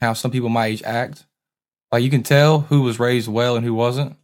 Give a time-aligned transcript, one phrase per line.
[0.00, 1.26] how some people my age act.
[1.92, 4.16] Like you can tell who was raised well and who wasn't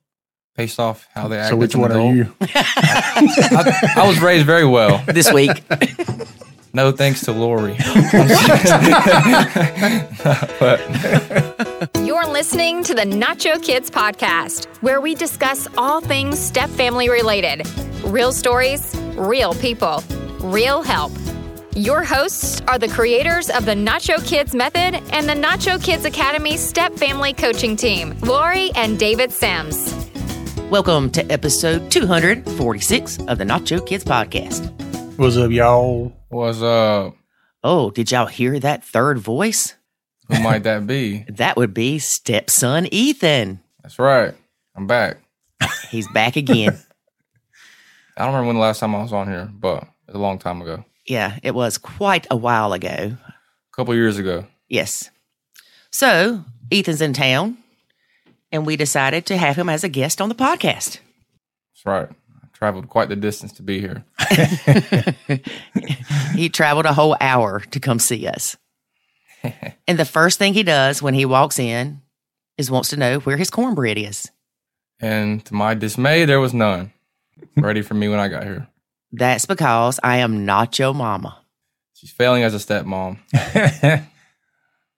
[0.57, 1.51] based off how they act.
[1.51, 2.15] So which as an one are adult.
[2.15, 2.33] you?
[2.41, 5.03] I, I was raised very well.
[5.07, 5.63] This week.
[6.77, 7.75] No thanks to Lori.
[10.59, 10.81] but
[12.05, 17.65] You're listening to the Nacho Kids podcast, where we discuss all things step family related
[18.03, 20.03] real stories, real people,
[20.41, 21.13] real help.
[21.77, 26.57] Your hosts are the creators of the Nacho Kids Method and the Nacho Kids Academy
[26.57, 29.93] Step Family Coaching Team, Lori and David Sims.
[30.71, 34.71] Welcome to episode 246 of the Nacho Kids podcast.
[35.19, 36.13] What's up, y'all?
[36.29, 37.17] What's up?
[37.65, 39.75] Oh, did y'all hear that third voice?
[40.29, 41.25] who might that be?
[41.29, 43.59] That would be stepson Ethan.
[43.83, 44.33] That's right.
[44.77, 45.17] I'm back.
[45.91, 46.79] He's back again.
[48.17, 50.39] I don't remember when the last time I was on here, but it's a long
[50.39, 50.85] time ago.
[51.07, 53.17] Yeah, it was quite a while ago.
[53.17, 54.47] A couple years ago.
[54.69, 55.11] Yes.
[55.91, 57.59] So, Ethan's in town,
[58.51, 60.99] and we decided to have him as a guest on the podcast.
[61.73, 62.09] That's right.
[62.11, 64.05] I traveled quite the distance to be here.
[66.35, 68.57] He traveled a whole hour to come see us.
[69.89, 72.03] and the first thing he does when he walks in
[72.59, 74.31] is wants to know where his cornbread is.
[75.01, 76.93] And to my dismay, there was none
[77.57, 78.69] ready for me when I got here.
[79.17, 81.39] That's because I am not your mama.
[81.95, 83.19] She's failing as a stepmom.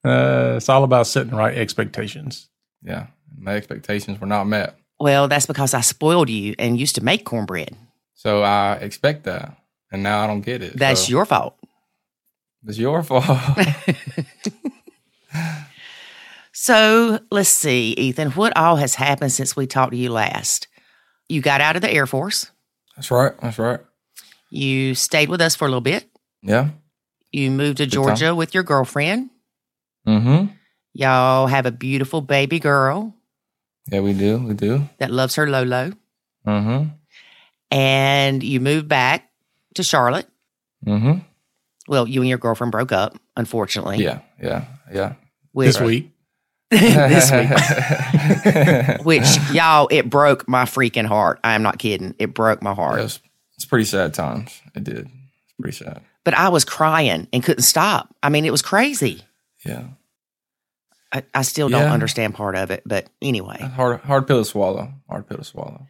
[0.05, 2.49] uh, it's all about setting right expectations.
[2.83, 3.07] Yeah.
[3.39, 4.77] My expectations were not met.
[4.99, 7.77] Well, that's because I spoiled you and used to make cornbread.
[8.15, 9.57] So I expect that.
[9.93, 10.77] And now I don't get it.
[10.77, 11.57] That's So your fault.
[12.67, 13.25] It's your fault.
[16.59, 20.69] So let's see, Ethan, what all has happened since we talked to you last?
[21.29, 22.51] You got out of the Air Force.
[22.97, 23.39] That's right.
[23.43, 23.81] That's right.
[24.57, 26.09] You stayed with us for a little bit.
[26.43, 26.71] Yeah.
[27.33, 27.91] You moved to time.
[27.91, 29.31] Georgia with your girlfriend.
[30.07, 30.53] Mm-hmm.
[30.95, 33.15] Y'all have a beautiful baby girl
[33.91, 34.39] Yeah, we do.
[34.39, 34.89] We do.
[34.99, 35.93] that loves her Lolo.
[36.47, 36.89] Mm-hmm.
[37.71, 39.31] And you moved back
[39.75, 40.29] to Charlotte.
[40.87, 41.19] Mm-hmm.
[41.89, 43.99] Well, you and your girlfriend broke up, unfortunately.
[43.99, 44.21] Yeah.
[44.43, 44.65] Yeah.
[44.93, 45.15] Yeah.
[45.53, 46.11] Which, This week,
[46.71, 47.51] this week.
[49.05, 51.41] Which, y'all, it broke my freaking heart.
[51.45, 52.15] I am not kidding.
[52.19, 53.01] It broke my heart.
[53.01, 53.21] It's,
[53.57, 54.61] it's pretty sad times.
[54.75, 55.07] It did.
[55.07, 56.03] It's pretty sad.
[56.25, 58.15] But I was crying and couldn't stop.
[58.23, 59.23] I mean, it was crazy.
[59.65, 59.85] Yeah.
[61.13, 61.93] I, I still don't Yeah.
[61.93, 62.83] understand part of it.
[62.85, 64.93] But anyway, Hard hard pill to swallow.
[65.09, 65.87] Hard pill to swallow.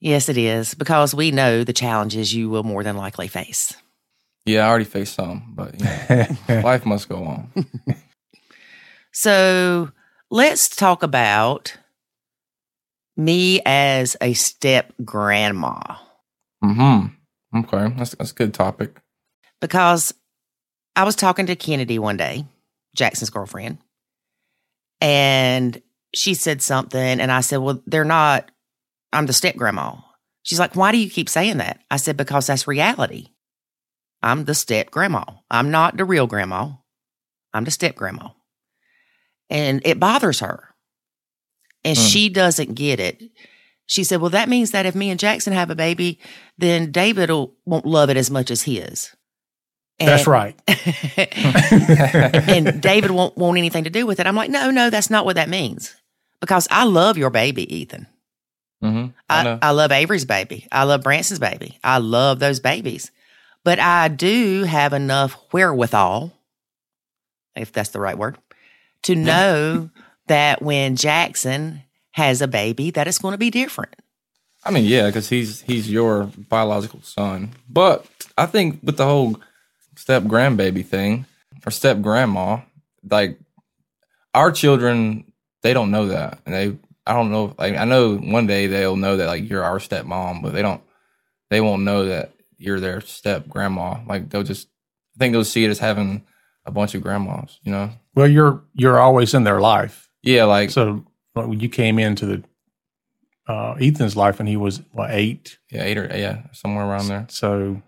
[0.00, 3.74] yes, it is because we know the challenges you will more than likely face.
[4.46, 7.52] Yeah, I already faced some, but you know, life must go on.
[9.12, 9.90] So
[10.30, 11.76] let's talk about
[13.16, 15.96] me as a step grandma
[16.62, 17.58] Mm-hmm.
[17.58, 17.94] Okay.
[17.96, 19.00] That's that's a good topic.
[19.60, 20.14] because
[20.96, 22.44] I was talking to Kennedy one day,
[22.94, 23.78] Jackson's girlfriend,
[25.00, 25.80] and
[26.14, 28.50] she said something, and I said, Well, they're not,
[29.12, 29.96] I'm the step grandma.
[30.42, 31.80] She's like, Why do you keep saying that?
[31.90, 33.28] I said, Because that's reality.
[34.22, 35.24] I'm the step grandma.
[35.50, 36.72] I'm not the real grandma.
[37.52, 38.28] I'm the step grandma.
[39.50, 40.68] And it bothers her.
[41.84, 42.04] And Hmm.
[42.04, 43.20] she doesn't get it.
[43.86, 46.18] She said, Well, that means that if me and Jackson have a baby,
[46.58, 49.14] then David will, won't love it as much as his.
[49.98, 50.60] that's And- right.
[52.48, 54.26] and David won't want anything to do with it.
[54.26, 55.94] I'm like, no, no, that's not what that means.
[56.40, 58.06] Because I love your baby, Ethan.
[58.82, 59.10] Mm-hmm.
[59.30, 59.58] I I.
[59.62, 60.66] I love Avery's baby.
[60.72, 61.78] I love Branson's baby.
[61.84, 63.10] I love those babies.
[63.64, 66.32] But I do have enough wherewithal,
[67.54, 68.38] if that's the right word,
[69.04, 69.90] to know
[70.26, 71.82] that when Jackson
[72.12, 73.94] has a baby, that it's going to be different.
[74.64, 77.50] I mean, yeah, because he's he's your biological son.
[77.68, 78.06] But
[78.38, 79.40] I think with the whole
[79.96, 81.26] step grandbaby thing
[81.66, 82.60] or step grandma,
[83.08, 83.38] like
[84.34, 87.54] our children, they don't know that, and they I don't know.
[87.58, 90.82] Like I know one day they'll know that like you're our stepmom, but they don't.
[91.50, 93.98] They won't know that you're their step grandma.
[94.06, 94.68] Like they'll just
[95.16, 96.24] I think they'll see it as having
[96.64, 97.58] a bunch of grandmas.
[97.62, 97.90] You know?
[98.14, 100.08] Well, you're you're always in their life.
[100.22, 102.44] Yeah, like So when you came into the
[103.48, 107.26] uh, Ethan's life when he was what eight, yeah, eight or yeah, somewhere around there.
[107.28, 107.82] so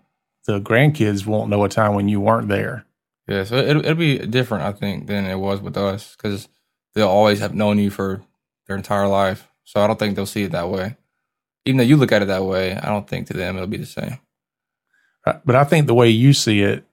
[0.45, 2.85] the grandkids won't know a time when you weren't there.
[3.27, 6.47] Yeah, so it'll, it'll be different, I think, than it was with us because
[6.93, 8.21] they'll always have known you for
[8.67, 9.47] their entire life.
[9.63, 10.97] So I don't think they'll see it that way.
[11.65, 13.77] Even though you look at it that way, I don't think to them it'll be
[13.77, 14.19] the same.
[15.25, 16.85] Uh, But I think the way you see it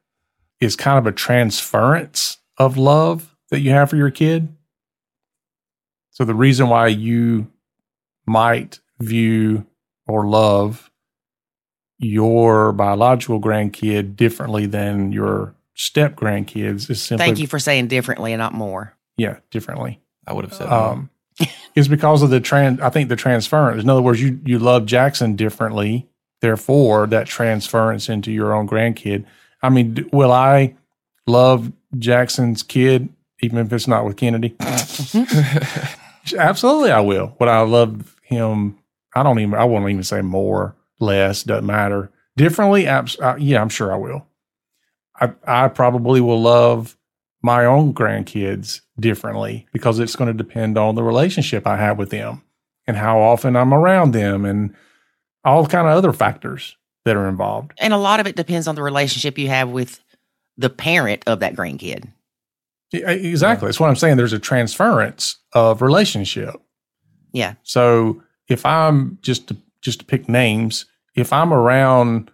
[0.61, 4.49] is kind of a transference of love that you have for your kid.
[6.23, 7.51] So the reason why you
[8.29, 9.67] might view
[10.07, 10.89] or love
[11.99, 18.33] your biological grandkid differently than your step grandkids is simply Thank you for saying differently
[18.33, 18.97] and not more.
[19.17, 20.01] Yeah, differently.
[20.25, 20.69] I would have said.
[20.69, 20.79] more.
[20.93, 21.11] Um,
[21.75, 22.79] is because of the trans.
[22.79, 23.83] I think the transference.
[23.83, 26.09] In other words, you you love Jackson differently.
[26.41, 29.25] Therefore, that transference into your own grandkid.
[29.61, 30.77] I mean, d- will I
[31.27, 33.09] love Jackson's kid
[33.43, 34.55] even if it's not with Kennedy?
[36.37, 37.35] Absolutely, I will.
[37.39, 38.79] But I love him?
[39.15, 39.55] I don't even.
[39.55, 41.43] I won't even say more, less.
[41.43, 42.11] Doesn't matter.
[42.37, 44.27] Differently, abs- uh, yeah, I'm sure I will.
[45.21, 46.97] I I probably will love
[47.43, 52.11] my own grandkids differently because it's going to depend on the relationship I have with
[52.11, 52.43] them
[52.87, 54.75] and how often I'm around them and
[55.45, 57.73] all kind of other factors that are involved.
[57.79, 60.01] And a lot of it depends on the relationship you have with
[60.57, 62.09] the parent of that grandkid.
[62.93, 63.69] Yeah, Exactly.
[63.69, 64.17] That's what I'm saying.
[64.17, 66.55] There's a transference of relationship.
[67.33, 67.55] Yeah.
[67.63, 70.85] So if I'm just to, just to pick names,
[71.15, 72.31] if I'm around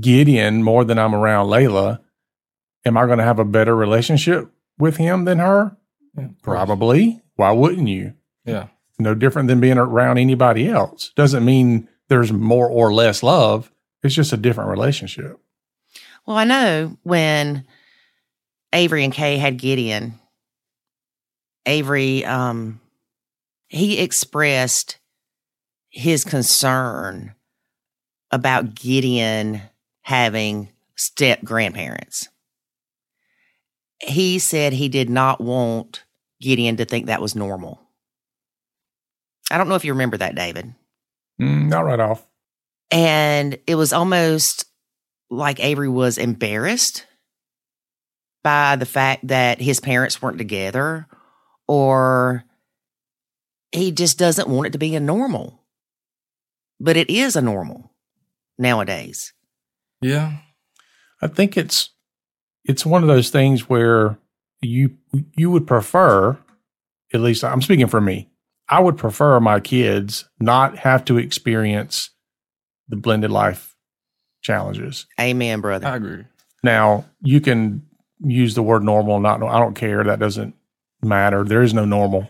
[0.00, 2.00] Gideon more than I'm around Layla,
[2.84, 5.76] am I going to have a better relationship with him than her?
[6.16, 6.28] Yeah.
[6.42, 7.20] Probably.
[7.36, 8.14] Why wouldn't you?
[8.44, 8.66] Yeah.
[8.98, 11.12] No different than being around anybody else.
[11.16, 13.72] Doesn't mean there's more or less love.
[14.02, 15.38] It's just a different relationship.
[16.26, 17.64] Well, I know when
[18.72, 20.18] Avery and Kay had Gideon,
[21.66, 22.80] Avery, um,
[23.68, 24.98] he expressed
[25.90, 27.34] his concern
[28.30, 29.62] about Gideon
[30.02, 32.28] having step grandparents.
[34.00, 36.04] He said he did not want
[36.40, 37.80] Gideon to think that was normal.
[39.50, 40.74] I don't know if you remember that, David.
[41.40, 42.26] Mm, not right off.
[42.90, 44.64] And it was almost
[45.30, 47.06] like Avery was embarrassed
[48.42, 51.06] by the fact that his parents weren't together,
[51.68, 52.44] or
[53.70, 55.62] he just doesn't want it to be a normal.
[56.80, 57.92] But it is a normal
[58.58, 59.32] nowadays.
[60.00, 60.38] Yeah.
[61.20, 61.90] I think it's
[62.64, 64.18] it's one of those things where
[64.60, 64.96] you
[65.36, 66.38] you would prefer,
[67.12, 68.28] at least I'm speaking for me.
[68.68, 72.10] I would prefer my kids not have to experience
[72.88, 73.76] the blended life
[74.42, 75.06] challenges.
[75.20, 75.86] Amen, brother.
[75.86, 76.24] I agree.
[76.64, 77.86] Now you can
[78.24, 80.04] use the word normal, not I don't care.
[80.04, 80.54] That doesn't
[81.02, 81.44] matter.
[81.44, 82.28] There is no normal.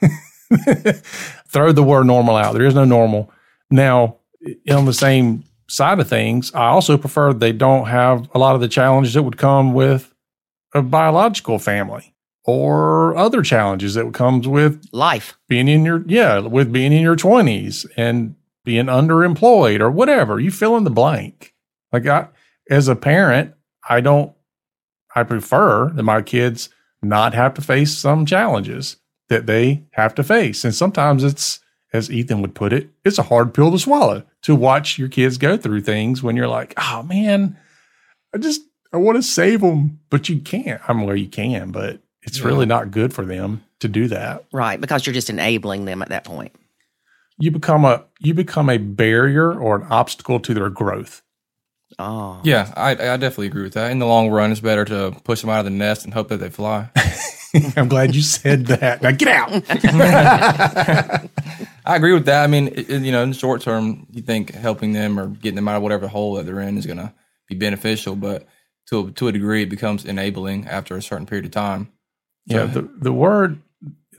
[1.48, 2.54] Throw the word normal out.
[2.54, 3.30] There is no normal.
[3.70, 4.18] Now,
[4.70, 8.60] on the same side of things, I also prefer they don't have a lot of
[8.60, 10.12] the challenges that would come with
[10.74, 12.14] a biological family
[12.44, 15.38] or other challenges that comes with Life.
[15.48, 20.50] being in your yeah with being in your 20s and being underemployed or whatever you
[20.50, 21.54] fill in the blank
[21.92, 22.28] like i
[22.68, 23.54] as a parent
[23.88, 24.32] i don't
[25.14, 26.68] i prefer that my kids
[27.02, 28.96] not have to face some challenges
[29.28, 31.60] that they have to face and sometimes it's
[31.92, 35.38] as ethan would put it it's a hard pill to swallow to watch your kids
[35.38, 37.56] go through things when you're like oh man
[38.34, 38.62] i just
[38.92, 42.46] i want to save them but you can't i'm where you can but it's Yeah.
[42.46, 44.80] really not good for them to do that Right.
[44.80, 46.52] Because you're just enabling them at that point.
[47.38, 51.20] you become a you become a barrier or an obstacle to their growth.
[51.98, 52.40] Oh.
[52.44, 53.90] Yeah, I, I definitely agree with that.
[53.92, 56.28] In the long run, it's better to push them out of the nest and hope
[56.28, 56.90] that they fly.
[57.76, 59.00] I'm glad you said that.
[59.00, 59.50] Now get out.
[61.86, 62.42] I agree with that.
[62.42, 65.28] I mean, it, it- you know, in the short term, you think helping them or
[65.28, 67.12] getting them out of whatever hole that they're in is going to
[67.48, 68.46] be beneficial, but
[68.88, 71.90] to a, to a degree, it becomes enabling after a certain period of time.
[72.46, 73.60] yeah, the the word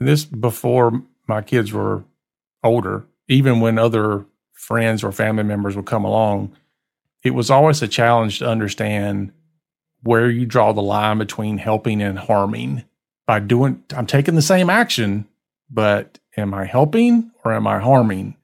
[0.00, 2.04] this before my kids were
[2.64, 6.52] older, even when other friends or family members would come along,
[7.22, 9.32] it was always a challenge to understand
[10.02, 12.84] where you draw the line between helping and harming.
[13.26, 15.26] By doing I'm taking the same action,
[15.68, 18.36] but am I helping or am I harming?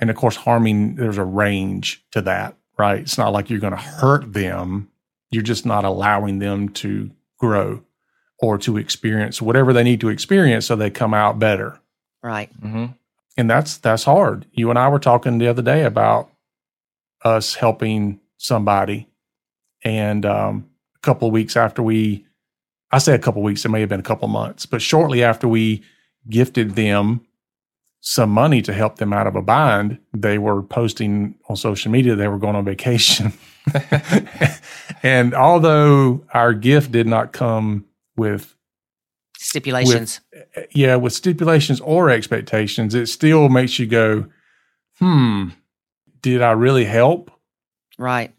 [0.00, 3.00] And of course, harming, there's a range to that, right?
[3.00, 4.90] It's not like you're going to hurt them.
[5.30, 7.82] You're just not allowing them to grow
[8.40, 11.80] or to experience whatever they need to experience so they come out better.
[12.22, 12.50] Right.
[12.60, 12.86] hmm
[13.36, 14.46] And that's that's hard.
[14.52, 16.30] You and I were talking the other day about
[17.24, 19.08] us helping somebody.
[19.84, 22.26] And um, a couple of weeks after we
[22.92, 24.80] I say a couple of weeks, it may have been a couple of months, but
[24.80, 25.82] shortly after we
[26.28, 27.26] gifted them
[28.00, 32.14] some money to help them out of a bind, they were posting on social media
[32.14, 33.32] they were going on vacation.
[35.02, 37.84] and although our gift did not come
[38.16, 38.56] with
[39.38, 40.20] Stipulations.
[40.70, 44.26] yeah, with stipulations or expectations, it still makes you go,
[44.98, 45.48] hmm,
[46.32, 47.30] did I really help?
[47.98, 48.32] right.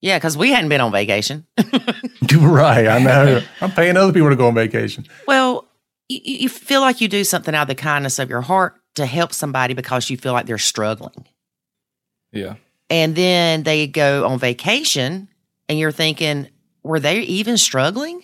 [0.00, 1.46] Yeah, because we hadn't been on vacation.
[2.36, 2.86] right.
[2.86, 3.40] I know.
[3.62, 5.06] I'm paying other people to go on vacation.
[5.26, 5.66] Well,
[6.10, 9.06] you, you feel like you do something out of the kindness of your heart to
[9.06, 11.24] help somebody because you feel like they're struggling.
[12.32, 12.56] Yeah.
[12.90, 15.28] And then they go on vacation
[15.70, 16.48] and you're thinking,
[16.82, 18.22] were they even struggling?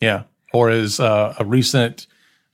[0.00, 0.22] Yeah.
[0.54, 2.06] or as uh, a recent,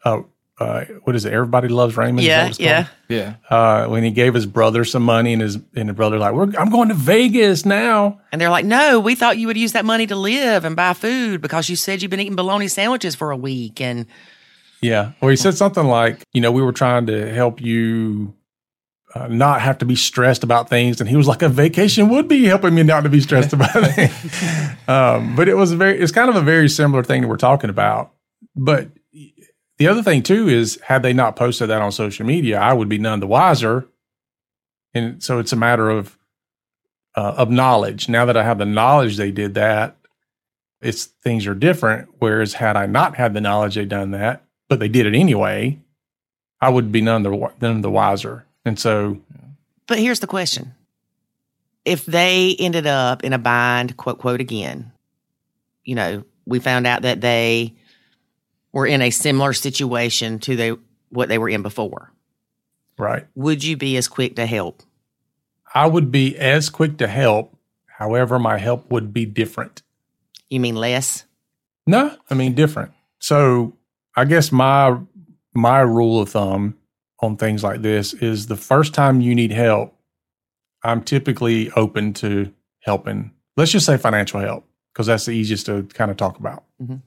[0.04, 0.22] uh,
[0.60, 1.32] uh, what is it?
[1.32, 2.26] Everybody loves Raymond.
[2.26, 2.86] Yeah, yeah.
[3.08, 3.34] Yeah.
[3.50, 6.52] Uh, when he gave his brother some money, and his and his brother like, We're,
[6.58, 9.84] "I'm going to Vegas now." And they're like, no, we thought you would use that
[9.84, 13.30] money to live and buy food because you said you've been eating bologna sandwiches for
[13.32, 13.80] a week.
[13.80, 14.06] And
[14.80, 15.12] Yeah.
[15.20, 18.34] well, he said something like, you know, we were trying to help you
[19.14, 21.00] uh, not have to be stressed about things.
[21.00, 23.70] And he was like, a vacation would be helping me not to be stressed about
[23.76, 24.10] it.
[24.88, 27.36] um, but it was a very, it's kind of a very similar thing that we're
[27.36, 28.12] talking about.
[28.56, 28.88] But
[29.78, 32.88] the other thing too is, had they not posted that on social media, I would
[32.88, 33.88] be none the wiser.
[34.92, 36.16] And so it's a matter of,
[37.16, 38.08] uh, of knowledge.
[38.08, 39.96] Now that I have the knowledge they did that,
[40.80, 42.08] it's things are different.
[42.18, 45.78] Whereas had I not had the knowledge they done that, but they did it anyway,
[46.60, 48.46] I would be none the none the wiser.
[48.64, 49.20] And so,
[49.86, 50.74] But here's the question.
[51.84, 54.92] If they ended up in a bind, quote, quote again,
[55.84, 57.74] you know, we found out that they
[58.74, 60.72] were in a similar situation to they,
[61.08, 62.12] what they were in before.
[62.98, 64.82] right, Would you be as quick to help?
[65.74, 67.56] I would be as quick to help.
[67.86, 69.82] However, my help would be different.
[70.50, 71.24] You mean less?
[71.86, 72.92] No, I mean different.
[73.20, 73.76] So,
[74.16, 74.98] I guess my
[75.54, 76.76] my rule of thumb
[77.20, 79.96] on things like this is the first time you need help,
[80.82, 83.30] I'm typically open to helping.
[83.56, 86.64] Let's just say financial help because that's the easiest to kind of talk about.
[86.82, 87.02] Mhm.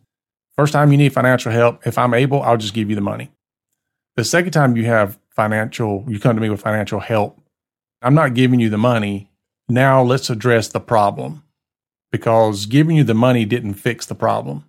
[0.58, 3.32] First time you need financial help, if I'm able, I'll just give you the money.
[4.16, 7.40] The second time you have financial, you come to me with financial help,
[8.02, 9.30] I'm not giving you the money.
[9.70, 11.44] Now let's address the problem
[12.12, 14.66] because giving you the money didn't fix the problem.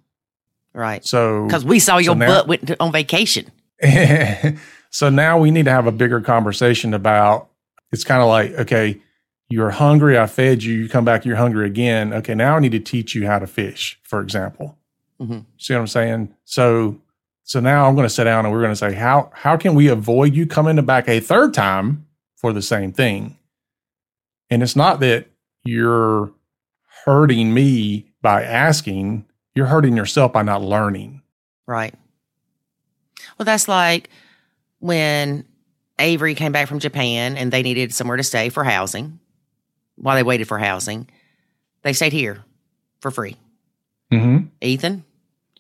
[0.75, 1.05] Right.
[1.05, 3.51] So, Because we saw your now- butt went on vacation.
[4.91, 7.49] so now we need to have a bigger conversation about
[7.93, 9.01] it's kind of like, okay,
[9.49, 10.19] you're hungry.
[10.19, 10.75] I fed you.
[10.75, 12.13] You come back, you're hungry again.
[12.13, 14.77] Okay, now I need to teach you how to fish, for example.
[15.21, 15.45] Mhm.
[15.59, 16.35] See what I'm saying?
[16.45, 17.01] So,
[17.43, 19.75] so now I'm going to sit down and we're going to say, how, how can
[19.75, 22.07] we avoid you coming back a third time
[22.37, 23.37] for the same thing?
[24.51, 25.27] And it's not that
[25.65, 26.33] you're
[27.05, 31.23] hurting me by asking, you're hurting yourself by not learning.
[31.67, 31.95] Right.
[33.39, 34.11] Well, that's like
[34.79, 35.45] when
[35.99, 39.19] Avery came back from Japan and they needed somewhere to stay for housing.
[39.97, 41.09] While they waited for housing,
[41.83, 42.45] they stayed here
[43.01, 43.37] for free.
[44.13, 44.47] Mm-hmm.
[44.61, 45.05] Ethan,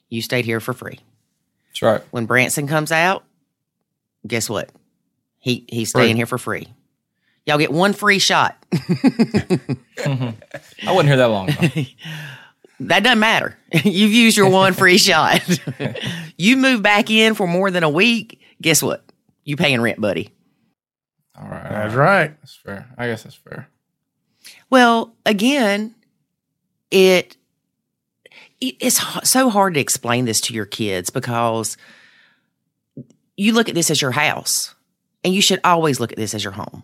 [0.09, 0.99] you stayed here for free.
[1.69, 2.00] That's right.
[2.11, 3.25] When Branson comes out,
[4.27, 4.71] guess what?
[5.38, 6.17] He he's staying Free.
[6.17, 6.69] here for free.
[7.47, 8.57] Y'all get one free shot.
[8.73, 10.35] I
[10.87, 11.47] wasn't here that long.
[12.81, 13.57] that doesn't matter.
[13.85, 15.41] You've used your one free shot.
[16.37, 19.05] you move back in for more than a week, guess what?
[19.45, 20.31] You paying rent, buddy.
[21.41, 21.69] All right.
[21.71, 22.21] That's right.
[22.21, 22.41] right.
[22.41, 22.87] That's fair.
[22.99, 23.69] I guess that's fair.
[24.71, 25.95] Well, again,
[26.91, 27.37] it it-
[28.61, 31.77] it's so hard to explain this to your kids because
[33.37, 34.75] you look at this as your house,
[35.25, 36.83] and you should always look at this as your home,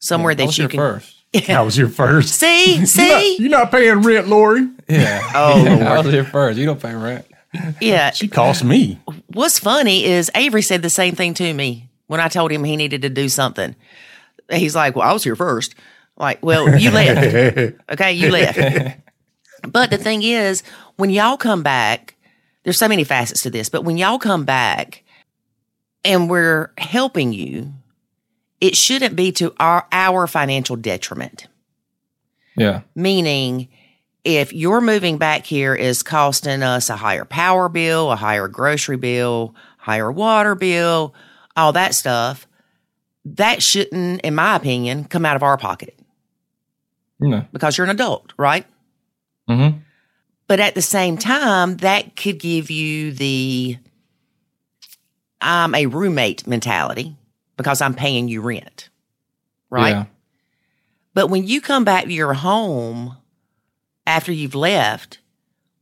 [0.00, 0.78] somewhere I that was you can.
[0.78, 1.14] first.
[1.46, 2.34] That was your first.
[2.36, 4.66] See, You're not, see, you're not paying rent, Lori.
[4.88, 5.20] Yeah.
[5.34, 6.06] Oh, I Lord.
[6.06, 6.58] was here first.
[6.58, 7.26] You don't pay rent.
[7.82, 8.12] yeah.
[8.12, 8.98] She cost me.
[9.26, 12.76] What's funny is Avery said the same thing to me when I told him he
[12.76, 13.76] needed to do something.
[14.50, 15.74] He's like, "Well, I was here first.
[16.16, 17.74] Like, well, you left.
[17.90, 18.58] Okay, you left.
[19.62, 20.62] But the thing is,
[20.96, 22.14] when y'all come back,
[22.64, 25.04] there's so many facets to this, but when y'all come back
[26.04, 27.72] and we're helping you,
[28.60, 31.46] it shouldn't be to our, our financial detriment.
[32.56, 32.82] Yeah.
[32.94, 33.68] Meaning,
[34.24, 38.96] if your moving back here is costing us a higher power bill, a higher grocery
[38.96, 41.14] bill, higher water bill,
[41.56, 42.46] all that stuff,
[43.24, 45.98] that shouldn't, in my opinion, come out of our pocket
[47.20, 47.46] know.
[47.52, 48.66] because you're an adult, right?
[49.48, 49.78] Mm-hmm.
[50.46, 53.78] But at the same time, that could give you the
[55.40, 57.16] I'm a roommate mentality
[57.56, 58.88] because I'm paying you rent.
[59.70, 59.90] Right?
[59.90, 60.04] Yeah.
[61.14, 63.16] But when you come back to your home
[64.06, 65.18] after you've left,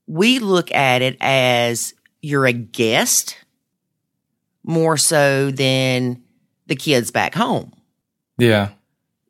[0.07, 3.37] we look at it as you're a guest
[4.65, 6.23] more so than
[6.67, 7.73] the kids back home.
[8.39, 8.71] Yeah.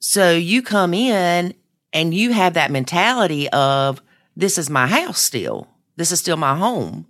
[0.00, 1.54] So you come in
[1.92, 4.00] and you have that mentality of
[4.36, 5.68] this is my house still.
[5.96, 7.06] This is still my home.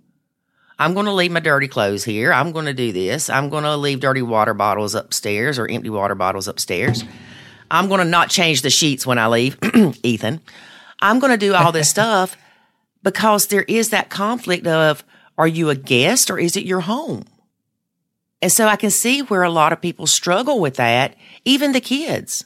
[0.79, 2.31] I'm going to leave my dirty clothes here.
[2.31, 3.29] I'm going to do this.
[3.29, 7.03] I'm going to leave dirty water bottles upstairs or empty water bottles upstairs.
[7.69, 9.57] I'm going to not change the sheets when I leave,
[10.03, 10.39] Ethan.
[11.01, 12.37] I'm going to do all this stuff
[13.03, 15.03] because there is that conflict of
[15.37, 17.25] are you a guest or is it your home?
[18.41, 21.81] And so I can see where a lot of people struggle with that, even the
[21.81, 22.45] kids,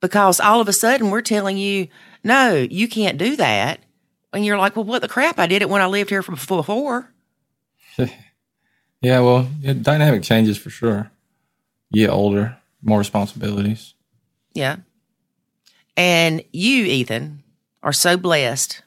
[0.00, 1.88] because all of a sudden we're telling you,
[2.24, 3.80] no, you can't do that.
[4.34, 5.38] And you're like, well, what the crap?
[5.38, 7.10] I did it when I lived here from before.
[9.00, 11.10] Yeah, well, yeah, dynamic changes for sure.
[11.90, 13.92] You get older, more responsibilities.
[14.54, 14.76] Yeah.
[15.94, 17.42] And you, Ethan,
[17.82, 18.80] are so blessed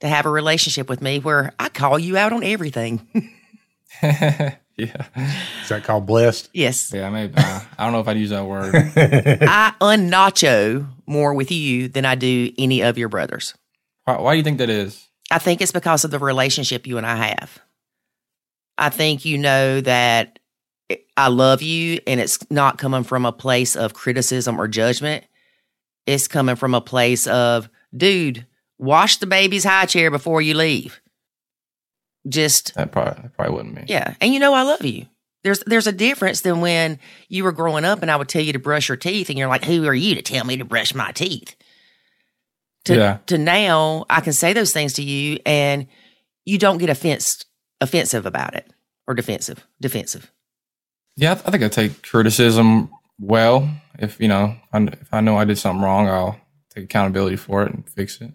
[0.00, 3.06] to have a relationship with me where I call you out on everything.
[4.02, 6.50] yeah, Is that called blessed?
[6.52, 6.92] yes.
[6.92, 7.08] yeah.
[7.08, 8.74] Maybe uh, I don't know if I'd use that word.
[8.96, 13.54] I unnacho more with you than I do any of your brothers.
[14.16, 15.08] Why, why do you think that is?
[15.30, 17.60] I think it's because of the relationship you and I have.
[18.76, 20.38] I think you know that
[21.16, 25.24] I love you and it's not coming from a place of criticism or judgment.
[26.06, 28.46] It's coming from a place of, dude,
[28.78, 31.00] wash the baby's high chair before you leave.
[32.28, 33.92] Just That probably that probably wouldn't be.
[33.92, 35.06] yeah, and you know I love you.
[35.42, 36.98] There's there's a difference than when
[37.28, 39.48] you were growing up and I would tell you to brush your teeth and you're
[39.48, 41.54] like, "Who are you to tell me to brush my teeth?"
[42.86, 43.18] To Yeah.
[43.26, 45.86] to now I can say those things to you and
[46.46, 47.46] you don't get offensed
[47.80, 48.72] offensive about it
[49.06, 50.30] or defensive defensive.
[51.16, 53.68] Yeah, I, th- I think I take criticism well.
[53.98, 56.40] If you know, I, if I know I did something wrong, I'll
[56.74, 58.32] take accountability for it and fix it.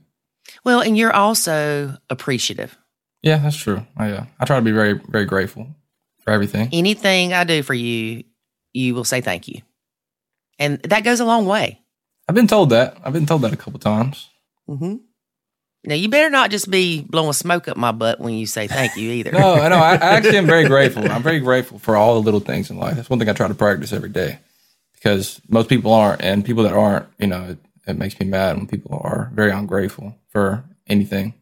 [0.64, 2.78] Well, and you're also appreciative.
[3.24, 3.86] Yeah, that's true.
[3.98, 5.68] I, yeah, I try to be very, very grateful
[6.20, 6.70] for everything.
[6.72, 8.24] Anything I do for you,
[8.74, 9.62] you will say thank you.
[10.60, 11.82] And that goes a long way.
[12.30, 12.98] I've been told that.
[13.04, 14.30] I've been told that a couple times.
[14.68, 14.96] Hmm
[15.86, 18.96] Now you better not just be blowing smoke up my butt when you say thank
[18.98, 19.32] you either.
[19.40, 19.78] No, I know.
[19.78, 21.10] I, I actually am very grateful.
[21.12, 22.96] I'm very grateful for all the little things in life.
[22.96, 24.40] That's one thing I try to practice every day
[24.94, 27.58] because most people aren't, and people that aren't, you know, it,
[27.88, 31.36] it makes me mad when people are very ungrateful for anything.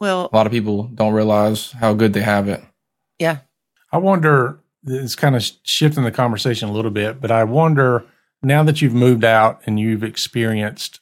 [0.00, 2.62] Well, A lot of people don't realize how good they have it.
[3.18, 3.38] yeah.
[3.92, 8.04] I wonder, it's kind of shifting the conversation a little bit, but I wonder
[8.42, 10.98] now that you've moved out and you've experienced,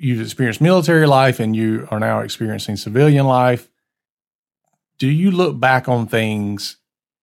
[0.00, 3.70] you've experienced military life and you are now experiencing civilian life,
[4.98, 6.76] do you look back on things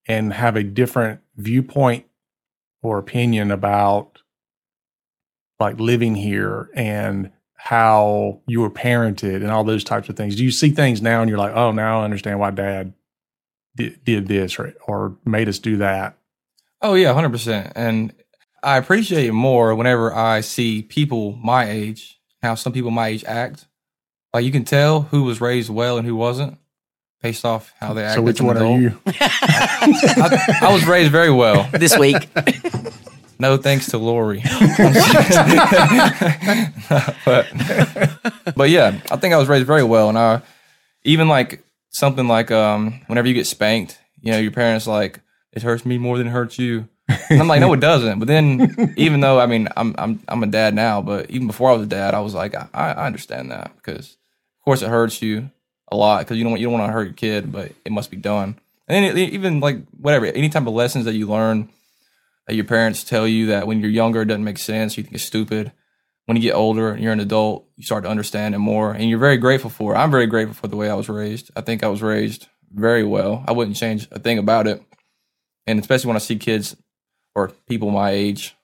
[0.07, 2.05] and have a different viewpoint
[2.81, 4.19] or opinion about
[5.59, 10.35] like living here and how you were parented and all those types of things?
[10.35, 12.94] Do you see things now and you're like, oh, now I understand why dad
[13.75, 16.18] did, did this or, or made us do that?
[16.81, 17.74] Oh yeah, hundred percent.
[17.75, 18.13] And
[18.61, 23.23] I appreciate it more whenever I see people my age, how some people my age
[23.25, 23.65] act.
[24.33, 26.57] Like you can tell who was raised well and who wasn't,
[27.21, 28.15] based off how they act.
[28.15, 29.00] So which as an one are you?
[29.07, 31.69] I, I was raised very well.
[31.71, 32.29] This week.
[33.39, 34.39] No thanks to Lori.
[37.25, 37.47] but
[38.55, 40.41] but yeah, I think I was raised very well, and I
[41.03, 45.19] even like something like um whenever you get spanked, you know, your parents like
[45.53, 46.87] it hurts me more than it hurts you.
[47.29, 48.20] And I'm like, no, it doesn't.
[48.20, 51.70] But then, even though I mean, I'm I'm I'm a dad now, but even before
[51.70, 54.17] I was a dad, I was like, I, I understand that because
[54.59, 55.50] of course it hurts you
[55.89, 57.91] a lot because you don't want- you don't want to hurt your kid, but it
[57.91, 58.59] must be done.
[58.89, 61.70] And then it, even like whatever, any type of lessons that you learn
[62.48, 65.15] that your parents tell you that when you're younger it doesn't make sense, you think
[65.15, 65.72] it's stupid.
[66.25, 69.09] When you get older and you're an adult, you start to understand it more, and
[69.09, 69.98] you're very grateful for it.
[69.98, 71.51] I'm very grateful for the way I was raised.
[71.55, 73.46] I think I was raised very well.
[73.48, 74.81] I wouldn't change a thing about it.
[75.65, 76.75] And especially when I see kids
[77.37, 78.55] or people my age,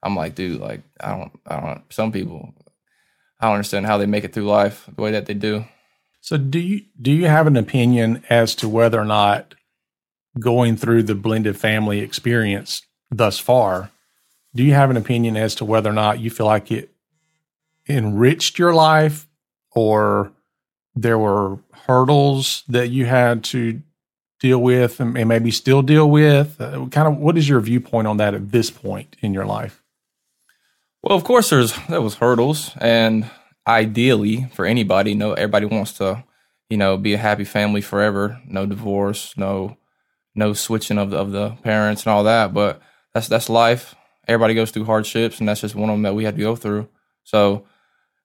[0.00, 1.82] I'm like, dude, like I don't, I don't.
[1.92, 2.54] Some people,
[3.40, 5.64] I don't understand how they make it through life the way that they do.
[6.20, 9.56] So do you do you have an opinion as to whether or not
[10.38, 13.90] going through the blended family experience thus far,
[14.54, 16.92] do you have an opinion as to whether or not you feel like it
[17.88, 19.26] enriched your life
[19.74, 20.30] or
[20.94, 23.82] there were hurdles that you had to
[24.40, 26.60] deal with and, maybe still deal with?
[26.60, 29.82] Uh, kind of what is your viewpoint on that at this point in your life?
[31.02, 33.30] Well, of course, there's there was hurdles, and
[33.66, 36.24] ideally for anybody, no, everybody wants to,
[36.68, 39.76] you know, be a happy family forever, no divorce, no,
[40.34, 42.52] no switching of the, of the parents and all that.
[42.52, 42.80] But
[43.14, 43.94] that's that's life.
[44.26, 46.56] Everybody goes through hardships, and that's just one of them that we had to go
[46.56, 46.88] through.
[47.22, 47.64] So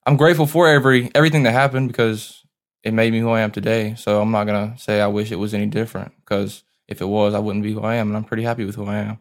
[0.06, 2.41] I'm grateful for every everything that happened because
[2.84, 3.96] it made me who I am today.
[3.96, 7.34] So I'm not gonna say I wish it was any different because if it was,
[7.34, 9.20] I wouldn't be who I am, and I'm pretty happy with who I am.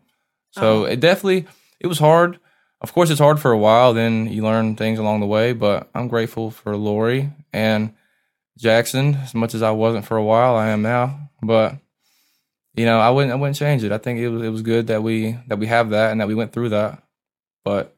[0.52, 0.84] So Oh.
[0.84, 1.46] it definitely
[1.80, 2.38] it was hard.
[2.80, 3.92] Of course, it's hard for a while.
[3.92, 5.52] Then you learn things along the way.
[5.52, 7.92] But I'm grateful for Lori and
[8.58, 10.56] Jackson as much as I wasn't for a while.
[10.56, 11.30] I am now.
[11.42, 11.76] But
[12.74, 13.92] you know, I wouldn't I wouldn't change it.
[13.92, 16.28] I think it was it was good that we that we have that and that
[16.28, 17.02] we went through that.
[17.64, 17.94] But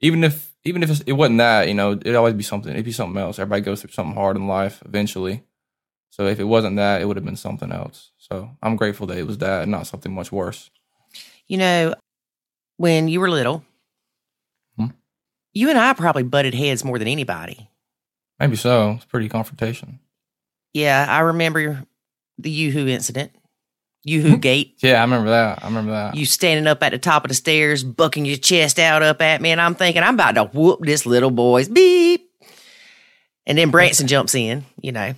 [0.00, 2.72] even if even if it's, it wasn't that, you know, it'd always be something.
[2.72, 3.38] It'd be something else.
[3.38, 5.42] Everybody goes through something hard in life eventually.
[6.10, 8.10] So if it wasn't that, it would have been something else.
[8.18, 10.70] So I'm grateful that it was that and not something much worse.
[11.46, 11.94] You know,
[12.76, 13.64] when you were little,
[14.76, 14.86] Hmm?
[15.52, 17.70] you and I probably butted heads more than anybody.
[18.38, 18.92] Maybe so.
[18.92, 20.00] It's pretty confrontation.
[20.72, 21.84] Yeah, I remember
[22.38, 23.32] the Yoo-Hoo incident.
[24.04, 24.76] Yoo-hoo gate.
[24.82, 25.62] Yeah, I remember that.
[25.62, 26.14] I remember that.
[26.16, 29.40] You standing up at the top of the stairs, bucking your chest out up at
[29.42, 32.30] me, and I'm thinking I'm about to whoop this little boy's beep.
[33.46, 35.14] And then Branson jumps in, you know.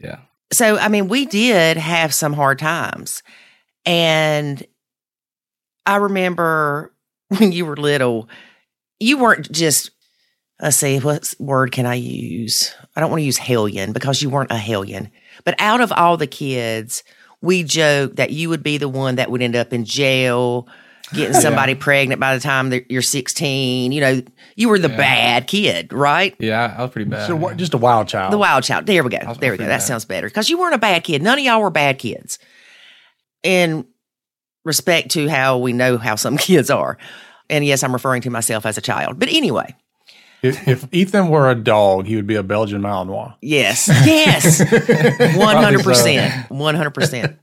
[0.00, 0.18] yeah.
[0.52, 3.22] So I mean, we did have some hard times,
[3.84, 4.64] and
[5.84, 6.94] I remember
[7.28, 8.28] when you were little,
[8.98, 9.90] you weren't just.
[10.60, 12.74] Let's see, what word can I use?
[12.96, 15.08] I don't want to use hellion because you weren't a hellion.
[15.44, 17.04] But out of all the kids,
[17.42, 20.66] we joked that you would be the one that would end up in jail,
[21.14, 23.92] getting somebody pregnant by the time that you're 16.
[23.92, 24.22] You know,
[24.56, 24.96] you were the Yeah.
[24.96, 26.34] bad kid, right?
[26.38, 27.26] Yeah, I was pretty bad.
[27.26, 28.32] So what, just a wild child.
[28.32, 28.86] The wild child.
[28.86, 29.18] There we go.
[29.18, 29.48] There we go.
[29.48, 30.26] pretty That sounds better.
[30.28, 31.22] Because you weren't a bad kid.
[31.22, 32.38] None of y'all were bad kids.
[33.42, 33.86] In
[34.64, 36.98] respect to how we know how some kids are.
[37.48, 39.18] And yes, I'm referring to myself as a child.
[39.18, 39.74] But anyway,
[40.42, 43.34] If, if Ethan were a dog, he would be a Belgian Malinois.
[43.42, 46.48] yes, yes, 100%.
[46.48, 47.36] 100%.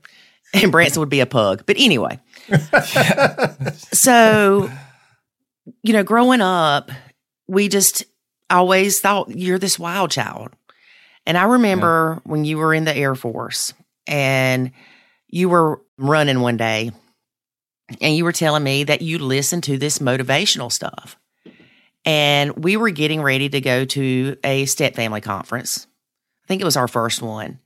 [0.54, 1.64] And Branson would be a pug.
[1.66, 2.18] But anyway,
[3.92, 4.70] so,
[5.82, 6.90] you know, growing up,
[7.48, 8.04] we just
[8.48, 10.50] always thought you're this wild child.
[11.26, 13.74] And I remember when you were in the Air Force
[14.06, 14.70] and
[15.28, 16.92] you were running one day
[18.00, 21.18] and you were telling me that you listened to this motivational stuff.
[22.06, 25.86] And we were getting ready to go to a step family conference.
[26.44, 27.58] I think it was our first one.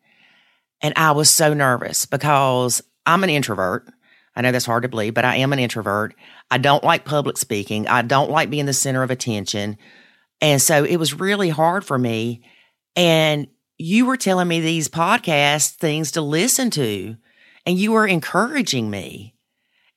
[0.81, 3.87] And I was so nervous because I'm an introvert.
[4.35, 6.14] I know that's hard to believe, but I am an introvert.
[6.50, 7.87] I don't like public speaking.
[7.87, 9.76] I don't like being the center of attention.
[10.40, 12.42] And so it was really hard for me.
[12.96, 17.16] And you were telling me these podcast things to listen to,
[17.66, 19.35] and you were encouraging me.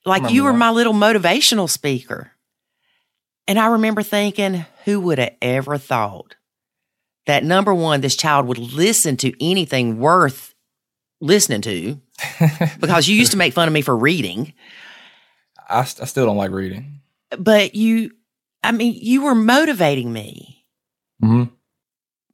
[0.04, 0.58] Like you were that.
[0.58, 2.33] my little motivational speaker.
[3.46, 6.36] And I remember thinking, who would have ever thought
[7.26, 10.54] that number one, this child would listen to anything worth
[11.20, 12.00] listening to?
[12.80, 14.52] because you used to make fun of me for reading,
[15.68, 17.00] I, st- I still don't like reading.
[17.38, 18.12] but you,
[18.62, 20.64] I mean, you were motivating me.
[21.22, 21.54] Mm-hmm.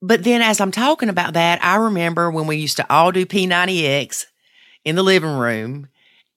[0.03, 3.27] But then as I'm talking about that, I remember when we used to all do
[3.27, 4.27] P90X
[4.85, 5.89] in the living room.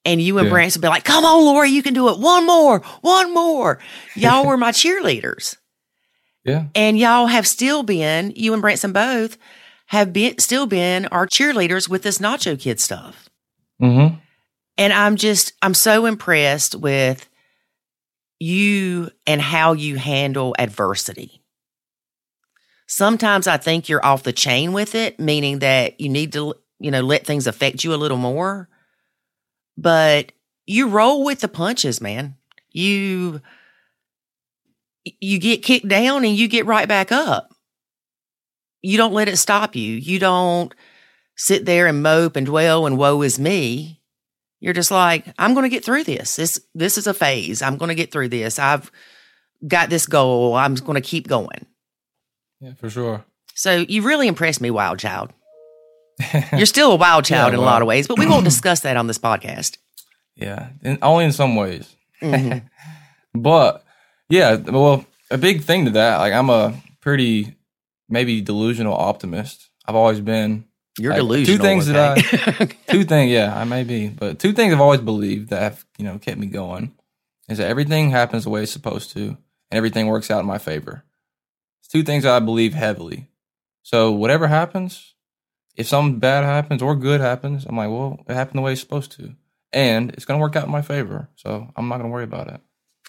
[0.05, 0.51] And you and Yeah.
[0.51, 2.19] Branson would be like, come on, Lori, you can do it.
[2.19, 3.79] One more, one more.
[4.15, 5.55] Y'all were my cheerleaders.
[6.43, 6.65] Yeah.
[6.75, 9.37] And y'all have still been, you and Branson both
[9.87, 13.29] have been still been our cheerleaders with this Nacho Kid stuff.
[13.81, 14.15] Mm-hmm.
[14.77, 17.29] And I'm just, I'm so impressed with
[18.39, 21.41] you and how you handle adversity.
[22.87, 26.91] Sometimes I think you're off the chain with it, meaning that you need to, you
[26.91, 28.67] know, let things affect you a little more.
[29.77, 30.31] But
[30.65, 32.35] you roll with the punches, man.
[32.71, 33.41] You,
[35.03, 37.49] you get kicked down and you get right back up.
[38.81, 39.93] You don't let it stop you.
[39.95, 40.73] You don't
[41.35, 44.01] sit there and mope and dwell and woe is me.
[44.59, 46.37] You're just like, I'm going to get through this.
[46.37, 47.61] This this is a phase.
[47.61, 48.57] I'm going to get through this.
[48.59, 48.91] I've
[49.67, 50.55] got this goal.
[50.55, 51.65] I'm going to keep going.
[52.61, 53.25] Yeah, for sure.
[53.55, 55.31] So you really impressed me, wild child.
[56.57, 58.81] You're still a wild child Yeah, in a lot of ways, but we won't discuss
[58.81, 59.77] that on this podcast.
[60.35, 61.95] Yeah, and only in some ways.
[62.21, 62.63] Mhm.
[63.35, 63.83] But
[64.29, 67.55] yeah, well, a big thing to that, like I'm a pretty
[68.09, 69.69] maybe delusional optimist.
[69.87, 70.65] I've always been.
[70.99, 71.65] You're Like, two delusional.
[71.65, 72.17] things that
[72.61, 75.85] I, Two things, yeah, I may be, but two things I've always believed that have
[75.97, 76.93] you know kept me going
[77.49, 79.37] is that everything happens the way it's supposed to, and
[79.71, 81.03] everything works out in my favor.
[81.81, 83.27] It's two things that I believe heavily.
[83.81, 85.12] So whatever happens,
[85.75, 88.81] if something bad happens or good happens, I'm like, well, it happened the way it's
[88.81, 89.33] supposed to,
[89.71, 91.29] and it's gonna work out in my favor.
[91.35, 92.61] So I'm not gonna worry about it.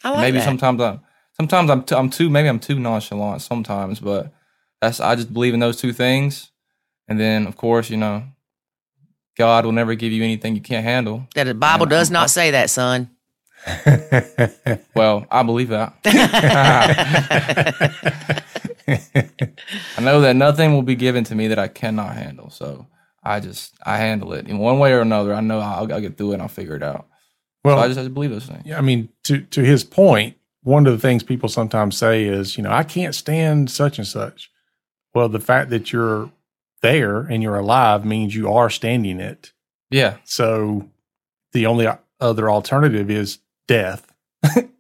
[0.03, 0.45] I like maybe that.
[0.45, 1.01] sometimes I'm
[1.37, 4.33] sometimes I'm too, I'm too maybe I'm too nonchalant sometimes, but
[4.81, 6.51] that's I just believe in those two things,
[7.09, 8.25] and then of course you know
[9.37, 11.27] God will never give you anything you can't handle.
[11.35, 13.11] that the Bible does not say that, son.
[14.95, 15.95] Well, I believe that.
[18.89, 22.51] I know that nothing will be given to me that I cannot handle.
[22.51, 22.87] So
[23.23, 25.35] I just I handle it in one way or another.
[25.35, 27.07] I know I'll, I'll get through it and I'll figure it out.
[27.65, 28.63] well, so I just have to believe those things.
[28.65, 32.57] Yeah, I mean, to to his point, one of the things people sometimes say is,
[32.57, 34.51] you know, I can't stand such and such.
[35.15, 36.31] Well, the fact that you're
[36.83, 39.53] there and you're alive means you are standing it.
[39.91, 40.89] Yeah, So
[41.53, 41.87] the only
[42.21, 44.13] other alternative is death.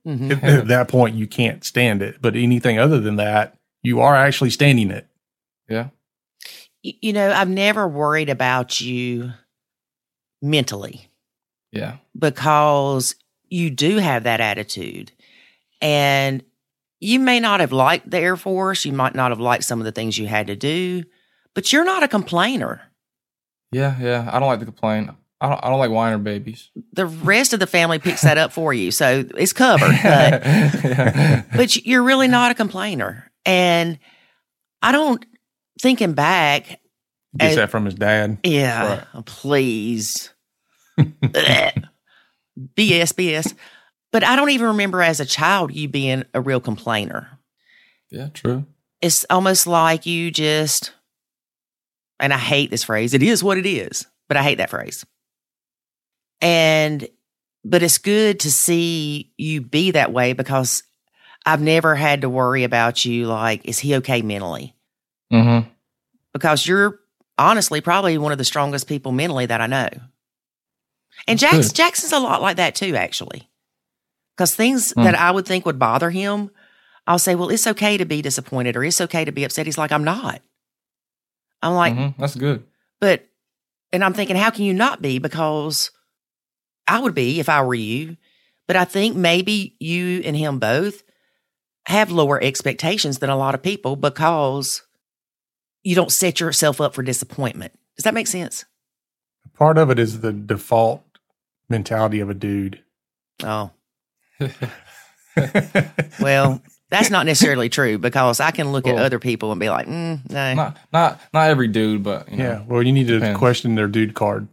[0.07, 0.33] Mhm.
[0.33, 2.17] At, at that point, you can't stand it.
[2.21, 5.07] But anything other than that, you are actually standing it.
[5.68, 5.90] yeah,
[6.83, 9.31] You know, I've never worried about you
[10.42, 11.09] mentally.
[11.73, 13.14] yeah, because
[13.49, 15.12] you do have that attitude.
[15.81, 16.42] And
[17.01, 19.85] you may not have liked the Air Force, you might not have liked some of
[19.85, 21.05] the things you had to do,
[21.55, 22.81] but you're not a complainer.
[23.70, 24.31] yeah, yeah.
[24.33, 25.11] I don't like to complain.
[25.40, 26.70] I don't, I don't like whiner babies.
[26.94, 29.90] The rest of the family picks that up for you, so it's covered.
[30.03, 31.42] But yeah.
[31.55, 33.98] but you're really not a complainer, and
[34.83, 35.24] I don't.
[35.80, 36.80] Thinking back,
[37.37, 38.38] Gets that from his dad.
[38.44, 40.33] Yeah, please.
[40.98, 41.83] BS,
[42.76, 43.54] BS.
[44.12, 47.40] But I don't even remember as a child you being a real complainer.
[48.11, 48.64] yeah, true.
[49.00, 50.92] It's almost like you just,
[52.20, 55.04] and I hate this phrase, it is what it is, but I hate that phrase.
[56.40, 57.07] And,
[57.64, 60.85] but it's good to see you be that way because
[61.46, 64.74] I've never had to worry about you like, is he okay mentally?
[65.33, 65.68] Mm-hmm.
[66.33, 67.00] because you're
[67.38, 69.88] honestly probably one of the strongest people mentally that I know.
[71.26, 71.74] And Jackson.
[71.74, 73.48] Jackson's a lot like that too, actually.
[74.37, 75.04] Because things Hmm.
[75.04, 76.50] that I would think would bother him,
[77.07, 79.66] I'll say, well, it's okay to be disappointed or it's okay to be upset.
[79.66, 80.42] He's like, I'm not.
[81.62, 82.14] I'm like, Mhm.
[82.18, 82.64] That's good.
[83.00, 83.26] but,
[83.92, 85.18] and I'm thinking, how can you not be?
[85.20, 85.90] Because
[86.88, 88.16] I would be if I were you.
[88.66, 91.04] But I think maybe you and him both
[91.87, 94.83] have lower expectations than a lot of people because
[95.83, 97.73] you don't set yourself up for disappointment.
[97.97, 98.64] Does that make sense?
[99.59, 101.03] Part of it is the default
[101.68, 102.83] mentality of a dude.
[103.42, 103.70] Oh,
[106.20, 109.87] well, that's not necessarily true because I can look at other people and be like,
[109.87, 110.55] mm, no.
[110.55, 112.62] Not not not every dude, but you know, yeah.
[112.66, 113.38] Well, you need to Depends.
[113.38, 114.49] question their dude card.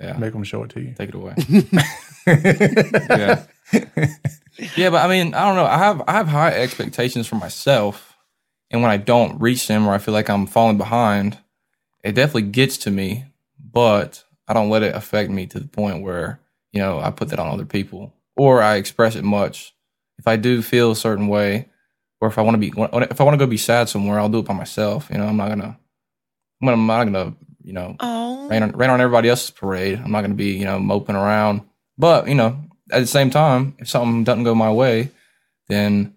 [0.00, 0.16] yeah.
[0.16, 0.94] Make them show it to you.
[0.96, 1.34] Take it away.
[2.26, 3.44] yeah.
[4.76, 5.66] Yeah, but I mean, I don't know.
[5.66, 8.16] I have I have high expectations for myself,
[8.70, 11.38] and when I don't reach them or I feel like I'm falling behind,
[12.04, 13.26] it definitely gets to me.
[13.58, 16.40] But I don't let it affect me to the point where
[16.72, 19.74] you know I put that on other people or I express it much.
[20.18, 21.68] If I do feel a certain way,
[22.20, 24.28] or if I want to be, if I want to go be sad somewhere, I'll
[24.28, 25.08] do it by myself.
[25.10, 25.78] You know, I'm not gonna,
[26.62, 29.98] I'm not gonna, you know, Oh, rain on, rain on everybody else's parade.
[29.98, 31.62] I'm not going to be, you know, moping around.
[31.98, 32.56] But, you know,
[32.90, 35.10] at the same time, if something doesn't go my way,
[35.68, 36.14] then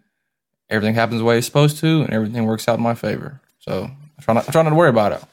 [0.70, 3.42] everything happens the way it's supposed to and everything works out in my favor.
[3.60, 5.24] So I try not, I try not to worry about it.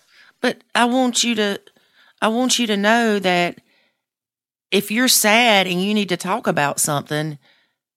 [0.41, 1.61] but I want you to,
[2.21, 3.61] I want you to know that
[4.71, 7.39] if you're sad and you need to talk about something,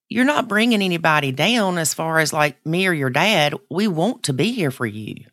[0.09, 3.55] you're not bringing anybody down as far as like me or your dad.
[3.69, 5.25] We want to be here for you.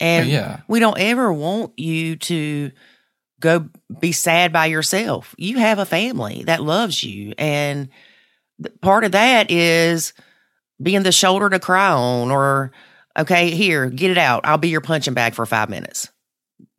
[0.00, 0.60] And yeah.
[0.66, 2.72] we don't ever want you to
[3.44, 3.68] go
[4.00, 5.34] be sad by yourself.
[5.36, 7.34] You have a family that loves you.
[7.36, 7.90] And
[8.80, 10.14] part of that is
[10.82, 12.72] being the shoulder to cry on, or,
[13.18, 14.46] okay, here, get it out.
[14.46, 16.08] I'll be your punching bag for five minutes.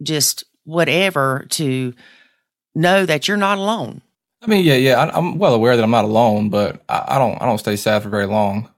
[0.01, 1.93] Just whatever to
[2.73, 4.01] know that you're not alone.
[4.41, 4.99] I mean, yeah, yeah.
[4.99, 7.75] I, I'm well aware that I'm not alone, but I, I don't, I don't stay
[7.75, 8.69] sad for very long.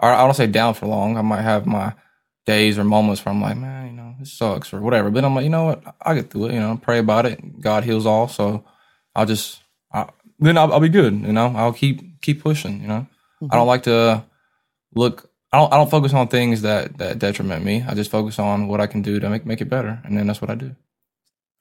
[0.00, 1.18] Or I don't stay down for long.
[1.18, 1.94] I might have my
[2.46, 5.10] days or moments where I'm like, man, you know, this sucks or whatever.
[5.10, 5.82] But I'm like, you know what?
[6.02, 6.54] I'll get through it.
[6.54, 7.60] You know, pray about it.
[7.60, 8.28] God heals all.
[8.28, 8.64] So
[9.14, 9.60] I'll just,
[9.92, 11.14] I, then I'll, I'll be good.
[11.14, 12.80] You know, I'll keep keep pushing.
[12.80, 13.06] You know,
[13.42, 13.68] I don't mm-hmm.
[13.68, 14.24] like to
[14.94, 15.30] look.
[15.52, 15.72] I don't.
[15.72, 17.84] I don't focus on things that that detriment me.
[17.86, 20.26] I just focus on what I can do to make make it better, and then
[20.26, 20.74] that's what I do.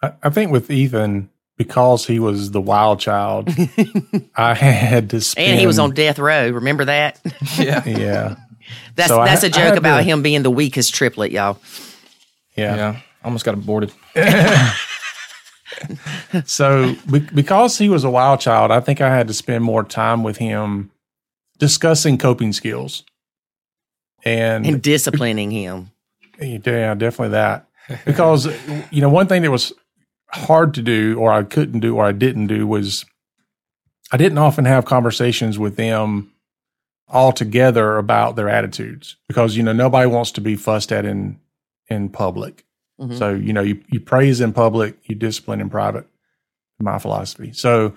[0.01, 3.49] I, I think with Ethan, because he was the wild child,
[4.35, 5.51] I had to spend.
[5.51, 6.49] And he was on death row.
[6.49, 7.19] Remember that?
[7.57, 7.85] Yeah.
[7.85, 8.35] Yeah.
[8.95, 11.59] That's So that's ha- a I joke about to- him being the weakest triplet, y'all.
[12.55, 12.75] Yeah.
[12.75, 12.99] Yeah.
[13.23, 13.91] Almost got aborted.
[16.45, 19.83] So be- because he was a wild child, I think I had to spend more
[19.83, 20.91] time with him
[21.57, 23.03] discussing coping skills.
[24.23, 25.91] And, And disciplining him.
[26.39, 26.57] yeah,
[26.95, 27.67] definitely that.
[28.05, 28.45] Because
[28.91, 29.73] you know, one thing that was
[30.31, 33.03] hard to do or I couldn't do or I didn't do was
[34.11, 36.31] I didn't often have conversations with them
[37.13, 41.39] all together about their attitudes because you know nobody wants to be fussed at in
[41.89, 42.65] in public.
[42.99, 43.17] Mhm.
[43.17, 46.05] So, you know, you, you praise in public, you discipline in private,
[46.79, 47.51] my philosophy.
[47.53, 47.93] So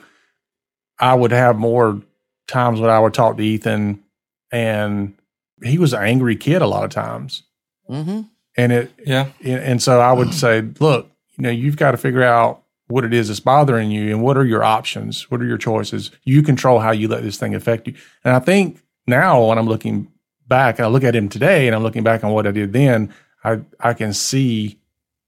[0.99, 2.01] I would have more
[2.49, 4.03] times when I would talk to Ethan
[4.51, 5.15] and
[5.63, 7.43] he was an angry kid a lot of times.
[7.87, 8.23] hmm
[8.57, 9.27] And it, Yeah.
[9.45, 13.05] and and so I would say, look, you know, you've got to figure out what
[13.05, 15.31] it is that's bothering you and what are your options?
[15.31, 16.11] What are your choices?
[16.25, 17.95] You control how you let this thing affect you.
[18.25, 20.11] And I think now when I'm looking
[20.47, 23.13] back, I look at him today and I'm looking back on what I did then,
[23.45, 24.79] I, I can see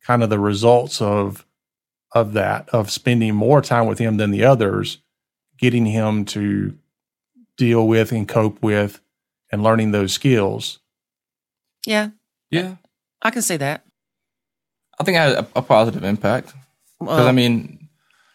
[0.02, 1.44] kind of the results of
[2.12, 4.98] of that, of spending more time with him than the others,
[5.58, 6.76] getting him to
[7.58, 9.00] deal with and cope with
[9.52, 10.78] and learning those skills.
[11.86, 12.10] Yeah,
[12.50, 12.76] Yeah.
[13.20, 13.84] I can see that.
[14.98, 16.54] I think I had a, a positive impact
[16.98, 17.88] because Well, I mean,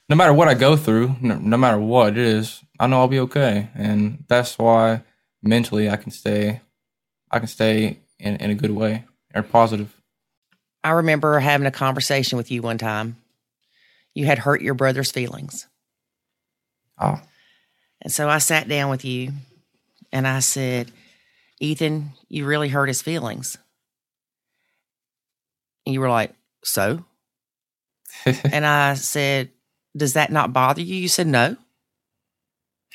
[0.10, 3.08] no matter what I go through, no, no matter what it is, I know I'll
[3.08, 5.02] be okay, and that's why
[5.44, 6.62] mentally I can stay,
[7.30, 9.04] I can stay in, in a good way
[9.36, 9.94] or positive.
[10.84, 13.18] I remember having a conversation with you one time.
[14.16, 15.68] you had hurt your brother's feelings.
[17.00, 17.20] Oh,
[18.02, 19.32] And so I sat down with you
[20.12, 20.92] and I said,
[21.60, 23.58] Ethan, you really hurt his feelings.
[25.86, 27.04] And you were like, So?
[28.26, 29.50] and I said,
[29.98, 30.96] Does that not bother you?
[30.96, 31.56] You said, No.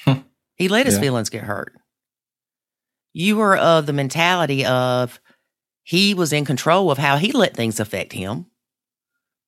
[0.56, 1.00] he let his Yeah.
[1.00, 1.74] feelings get hurt.
[3.18, 5.18] You were of the mentality of
[5.82, 8.46] he was in control of how he let things affect him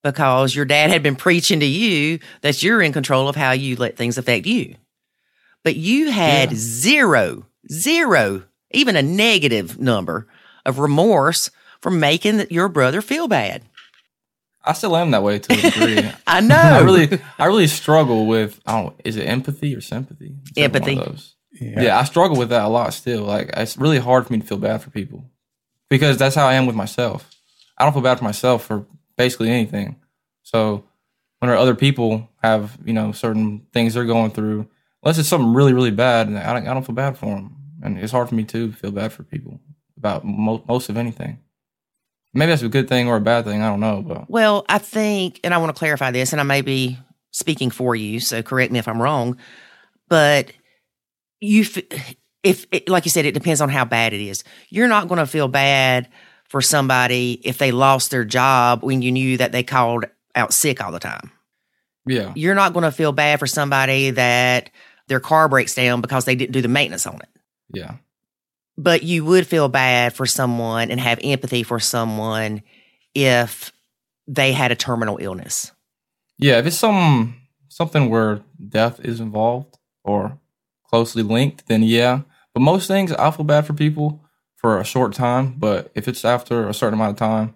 [0.03, 3.77] because your dad had been preaching to you that you're in control of how you
[3.77, 4.75] let things affect you.
[5.63, 6.57] But you had Yeah.
[6.57, 10.27] zero, zero, even a negative number
[10.65, 13.63] of remorse for making your brother feel bad.
[14.65, 16.11] I still am that way to a degree.
[16.27, 16.55] I know.
[16.55, 18.59] I really, I really struggle with.
[18.65, 18.99] I don't.
[19.05, 20.35] Is it empathy or sympathy?
[20.57, 20.99] Of Empathy.
[21.61, 21.83] Those.
[21.83, 21.99] Yeah.
[21.99, 23.23] I struggle with that a lot still.
[23.23, 25.23] Like it's really hard for me to feel bad for people
[25.89, 27.29] because that's how I am with myself.
[27.77, 28.85] I don't feel bad for myself for
[29.17, 29.97] basically anything.
[30.43, 30.83] So
[31.39, 34.67] when other people have you know certain things they're going through,
[35.03, 37.55] unless it's something really really bad, and I don't, I don't feel bad for them,
[37.83, 39.59] and it's hard for me to feel bad for people
[39.97, 41.39] about mo- most of anything.
[42.33, 43.61] Maybe that's a good thing or a bad thing.
[43.61, 46.43] I don't know, but Well, I think, and I want to clarify this, and I
[46.45, 46.97] may be
[47.31, 49.37] speaking for you, so correct me if I'm wrong,
[50.07, 50.51] but
[51.41, 54.43] you, f- if, it, like you said, it depends on how bad it is.
[54.69, 56.07] You're not going to feel bad
[56.47, 60.81] for somebody if they lost their job when you knew that they called out sick
[60.83, 61.31] all the time.
[62.05, 64.69] yeah, You're not going to feel bad for somebody that
[65.07, 67.29] their car breaks down because they didn't do the maintenance on it.
[67.73, 67.95] yeah,
[68.77, 72.61] But you would feel bad for someone and have empathy for someone
[73.13, 73.71] if
[74.27, 75.71] they had a terminal illness.
[76.37, 77.35] Yeah, if it's some
[77.69, 80.37] something where death is involved or
[80.91, 82.21] closely linked, then yeah.
[82.53, 84.23] But most things, I feel bad for people
[84.57, 85.55] for a short time.
[85.57, 87.55] But if it's after a certain amount of time,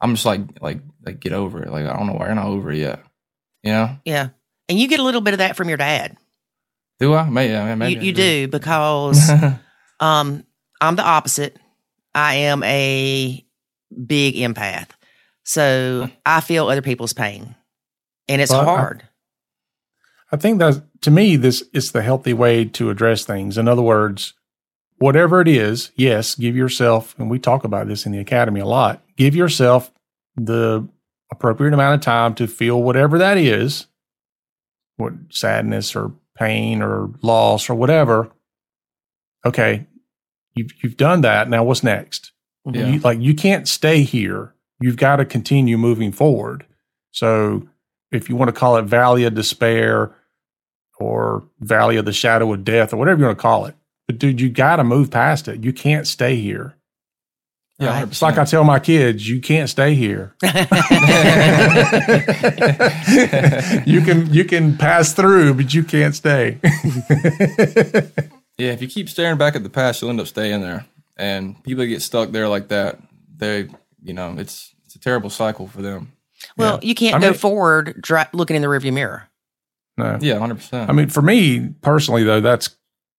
[0.00, 1.70] I'm just like, like, like, get over it.
[1.72, 3.02] Like, I don't know why you're not over it yet.
[3.62, 3.96] You know?
[4.04, 4.28] Yeah.
[4.68, 6.16] And you get a little bit of that from your dad.
[6.98, 7.28] Do I?
[7.28, 7.52] Maybe.
[7.52, 9.30] yeah, maybe you I you do because
[10.00, 10.44] um
[10.80, 11.56] I'm the opposite.
[12.14, 13.44] I am a
[14.06, 14.88] big empath.
[15.44, 17.54] So I feel other people's pain.
[18.28, 19.05] And it's Well, I- hard.
[20.32, 23.56] I think that to me, this is the healthy way to address things.
[23.58, 24.34] In other words,
[24.98, 28.66] whatever it is, yes, give yourself, and we talk about this in the academy a
[28.66, 29.92] lot, give yourself
[30.36, 30.88] the
[31.30, 33.86] appropriate amount of time to feel whatever that is,
[34.96, 38.30] what sadness or pain or loss or whatever.
[39.44, 39.86] Okay,
[40.54, 41.48] you've you've done that.
[41.48, 42.32] Now what's next?
[42.64, 42.86] Yeah.
[42.88, 44.54] You, like you can't stay here.
[44.80, 46.66] You've got to continue moving forward.
[47.12, 47.68] So
[48.12, 50.14] if you want to call it valley of despair
[50.98, 53.74] or valley of the shadow of death or whatever you want to call it,
[54.06, 55.64] but dude, you got to move past it.
[55.64, 56.76] You can't stay here.
[57.78, 60.34] yeah, uh, It's like I tell my kids, you can't stay here.
[63.86, 66.58] you can you can pass through, but you can't stay.
[68.58, 70.86] Yeah, if you keep staring back at the past, you'll end up staying there.
[71.18, 72.98] And people that get stuck there like that,
[73.36, 73.68] they,
[74.02, 76.12] you know, it's it's a terrible cycle for them.
[76.56, 79.28] Well, you can't I go mean- forward dri- looking in the rearview mirror.
[79.96, 80.18] no.
[80.20, 80.90] Yeah, hundred percent.
[80.90, 82.70] I mean, for me personally, though, that's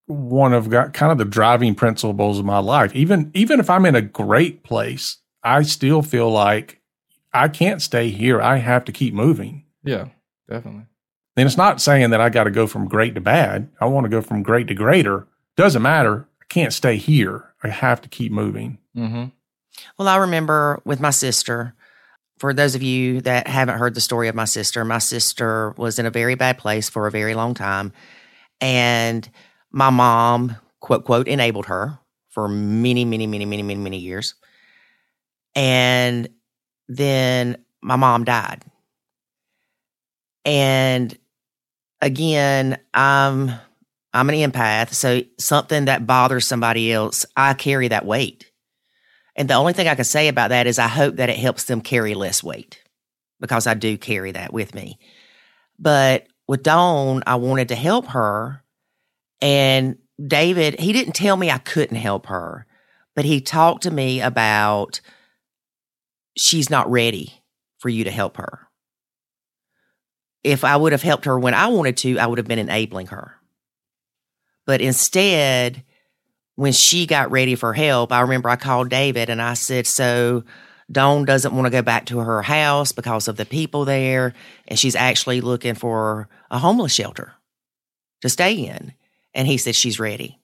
[0.06, 2.96] one of got kind of the driving principles of my life.
[2.96, 6.82] Even even if I'm in a great place, I still feel like
[7.34, 8.42] I can't stay here.
[8.42, 9.66] I have to keep moving.
[9.84, 10.08] Yeah,
[10.50, 10.86] definitely.
[11.36, 13.70] And it's not saying that I got to go from great to bad.
[13.80, 15.28] I want to go from great to greater.
[15.56, 16.28] Doesn't matter.
[16.42, 17.54] I can't stay here.
[17.64, 18.80] I have to keep moving.
[18.96, 19.26] Mm-hmm.
[20.00, 21.76] Well, I remember with my sister,
[22.38, 26.00] for those of you that haven't heard the story of my sister, my sister was
[26.00, 27.94] in a very bad place for a very long time.
[28.62, 29.30] And
[29.72, 34.36] my mom, quote, quote, enabled her for many, many, many, many, many, many years.
[35.56, 36.30] And
[36.88, 38.64] then my mom died.
[40.46, 41.18] And
[42.02, 43.52] again, I'm
[44.14, 48.50] I'm an empath, so something that bothers somebody else, I carry that weight.
[49.38, 51.66] And the only thing I can say about that is I hope that it helps
[51.66, 52.82] them carry less weight
[53.40, 54.98] because I do carry that with me.
[55.78, 58.64] But with Dawn, I wanted to help her.
[59.40, 62.66] And David, he didn't tell me I couldn't help her,
[63.16, 65.02] but he talked to me about
[66.36, 67.44] she's not ready
[67.78, 68.68] for you to help her.
[70.44, 73.08] If I would have helped her when I wanted to, I would have been enabling
[73.08, 73.36] her.
[74.66, 75.84] But instead,
[76.58, 80.44] when she got ready for help, I remember I called David and I said, So
[80.92, 84.34] Dawn doesn't want to go back to her house because of the people there,
[84.68, 87.34] and she's actually looking for a homeless shelter
[88.22, 88.94] to stay in.
[89.36, 90.40] And he said, She's ready.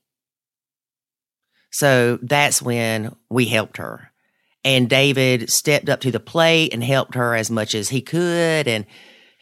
[1.71, 4.11] So that's when we helped her.
[4.63, 8.67] And David stepped up to the plate and helped her as much as he could.
[8.67, 8.85] And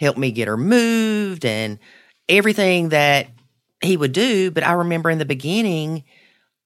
[0.01, 1.77] helped me get her moved and
[2.27, 3.27] everything that
[3.81, 4.49] he would do.
[4.49, 6.03] But I remember in the beginning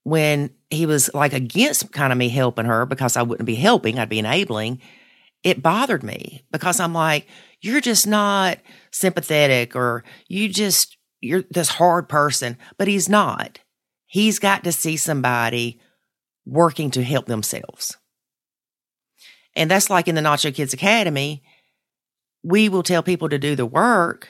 [0.06, 3.98] when he was like against kind of me helping her because I wouldn't be helping,
[3.98, 4.80] I'd be enabling.
[5.44, 7.28] It bothered me because I'm like,
[7.60, 8.60] you're just not
[8.92, 13.58] sympathetic or you just, you're this hard person, but he's not.
[14.06, 15.82] He's got to see somebody
[16.46, 17.98] working to help themselves.
[19.56, 21.42] And that's like in the Nacho Kids Academy.
[22.44, 24.30] We will tell people to do the work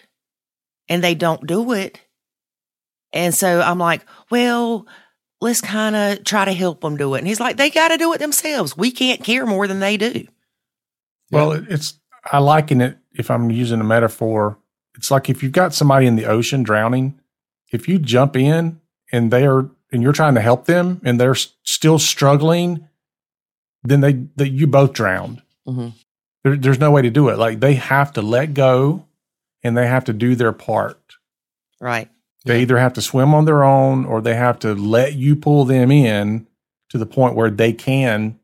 [0.88, 2.00] and they don't do it.
[3.12, 4.88] And so I'm like, well,
[5.42, 7.20] let's kind of try to help them do it.
[7.20, 8.76] And he's like, they got to do it themselves.
[8.78, 10.26] We can't care more than they do.
[11.32, 12.00] Well, it's
[12.32, 14.58] I liken it if I'm using a metaphor.
[14.96, 17.20] It's like if you've got somebody in the ocean drowning,
[17.72, 18.80] if you jump in
[19.12, 22.88] and they are and you're trying to help them and they're still struggling,
[23.84, 25.42] then they, they you both drowned.
[25.68, 25.94] Mhm.
[26.44, 27.38] There, there's no way to do it.
[27.38, 29.06] Like they have to let go
[29.64, 31.00] and they have to do their part.
[31.82, 32.10] Right.
[32.46, 32.62] They Yeah.
[32.62, 35.92] either have to swim on their own or they have to let you pull them
[35.92, 36.48] in
[36.90, 38.40] to the point where they can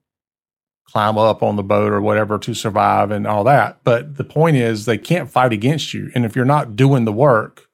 [0.86, 3.80] climb up on the boat or whatever to survive and all that.
[3.84, 6.12] But the point is they can't fight against you.
[6.14, 7.68] And if you're not doing the work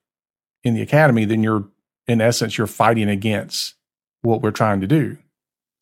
[0.63, 1.67] in the academy, then you're
[2.07, 3.73] in essence you're fighting against
[4.21, 5.17] what we're trying to do.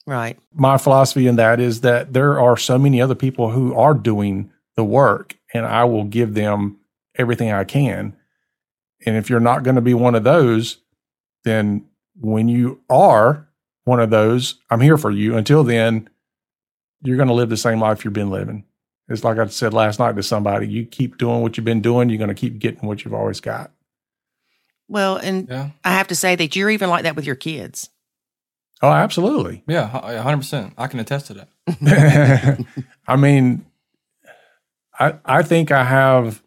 [0.08, 0.38] Right.
[0.54, 4.52] My philosophy in that is that there are so many other people who are doing
[4.76, 6.78] the work and I will give them
[7.18, 8.16] everything I can.
[9.06, 10.78] And if you're not going to be one of those,
[11.44, 11.86] then
[12.20, 13.48] when you are
[13.84, 15.38] one of those, I'm here for you.
[15.38, 16.10] Until then,
[17.04, 18.66] you're going to live the same life you've been living.
[19.08, 22.10] It's like I said last night to somebody you keep doing what you've been doing,
[22.10, 23.72] you're going to keep getting what you've always got.
[24.88, 25.70] Well, and Yeah.
[25.84, 27.90] I have to say that you're even like that with your kids.
[28.82, 29.64] Oh, absolutely.
[29.68, 29.90] Yeah.
[29.94, 30.74] 100%.
[30.78, 32.66] I can attest to that.
[33.08, 33.66] I mean,
[34.98, 36.42] I I think I have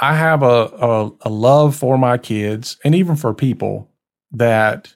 [0.00, 3.90] I have a, a a love for my kids and even for people
[4.32, 4.94] that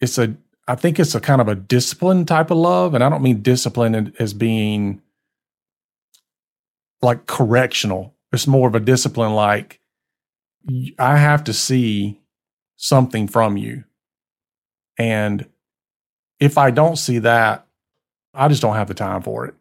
[0.00, 0.34] it's a
[0.68, 3.42] I think it's a kind of a discipline type of love, and I don't mean
[3.42, 5.00] discipline as being
[7.02, 8.14] like correctional.
[8.32, 9.80] It's more of a discipline like
[10.98, 12.20] I have to see
[12.76, 13.84] something from you.
[14.98, 15.46] And
[16.40, 17.66] if I don't see that,
[18.34, 19.54] I just don't have the time for it.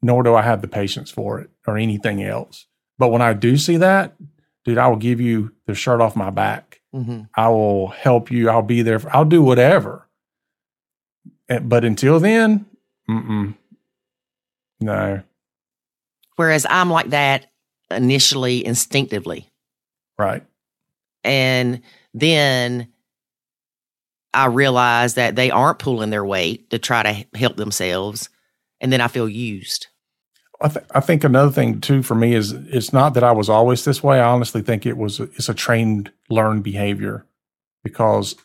[0.00, 2.66] Nor do I have the patience for it or anything else.
[3.02, 4.14] But when I do see that,
[4.64, 6.80] dude, I will give you the shirt off my back.
[6.94, 7.22] Mm-hmm.
[7.34, 8.48] I will help you.
[8.48, 9.00] I'll be there.
[9.00, 10.06] For, I'll do whatever.
[11.48, 12.64] And- But until then,
[13.10, 13.56] mm-mm.
[14.80, 15.22] no,
[16.36, 17.46] Whereas I'm like that
[17.90, 19.50] initially, instinctively.
[20.16, 20.44] right.
[21.24, 21.82] And
[22.14, 22.86] then
[24.32, 28.28] I realize that they aren't pulling their weight to try to help themselves.
[28.80, 29.88] And then I feel used.
[30.62, 33.48] I, th- I think another thing too for me is it's not that I was
[33.48, 34.20] always this way.
[34.20, 37.26] I honestly think it was it's a trained, learned behavior
[37.82, 38.36] because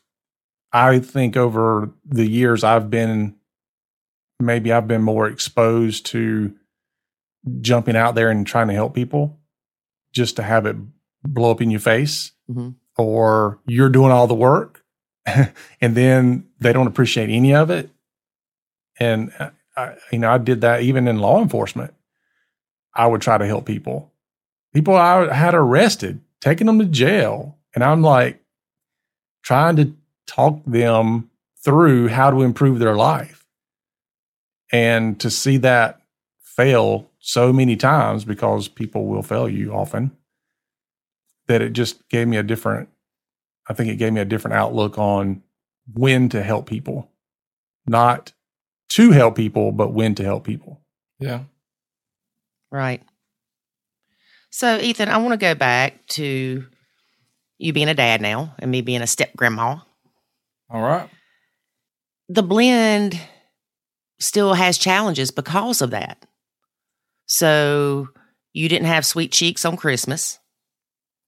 [0.73, 3.35] I think over the years I've been
[4.39, 6.53] maybe I've been more exposed to
[7.61, 9.39] jumping out there and trying to help people
[10.13, 10.75] just to have it
[11.23, 12.75] blow up in your face Mhm.
[12.97, 14.83] or you're doing all the work
[15.25, 17.89] and then they don't appreciate any of it
[18.99, 21.93] and uh, I, you know i did that even in law enforcement
[22.97, 24.11] i would try to help people.
[24.73, 27.57] People i had arrested taking them to jail.
[27.73, 28.41] And i'm like
[29.43, 29.93] trying to
[30.25, 31.29] talk them
[31.63, 33.45] through how to improve their life.
[34.71, 36.01] And to see that
[36.41, 40.11] fail so many times because people will fail you often
[41.47, 42.89] that it just gave me a different
[43.69, 45.43] i think it gave me a different outlook on
[45.93, 47.09] when to help people.
[47.85, 48.33] Not
[48.89, 50.81] to help people but when to help people.
[51.19, 51.43] Yeah.
[52.71, 53.01] Right.
[54.49, 56.65] So, Ethan, I want to go back to
[57.57, 59.77] you being a dad now and me being a step grandma.
[60.69, 61.09] All right.
[62.29, 63.19] The blend
[64.19, 66.25] still has challenges because of that.
[67.25, 68.09] So,
[68.53, 70.39] you didn't have sweet cheeks on Christmas,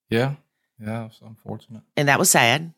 [0.09, 0.35] Yeah.
[0.79, 1.05] Yeah.
[1.05, 1.83] It's unfortunate.
[1.97, 2.73] and that was sad.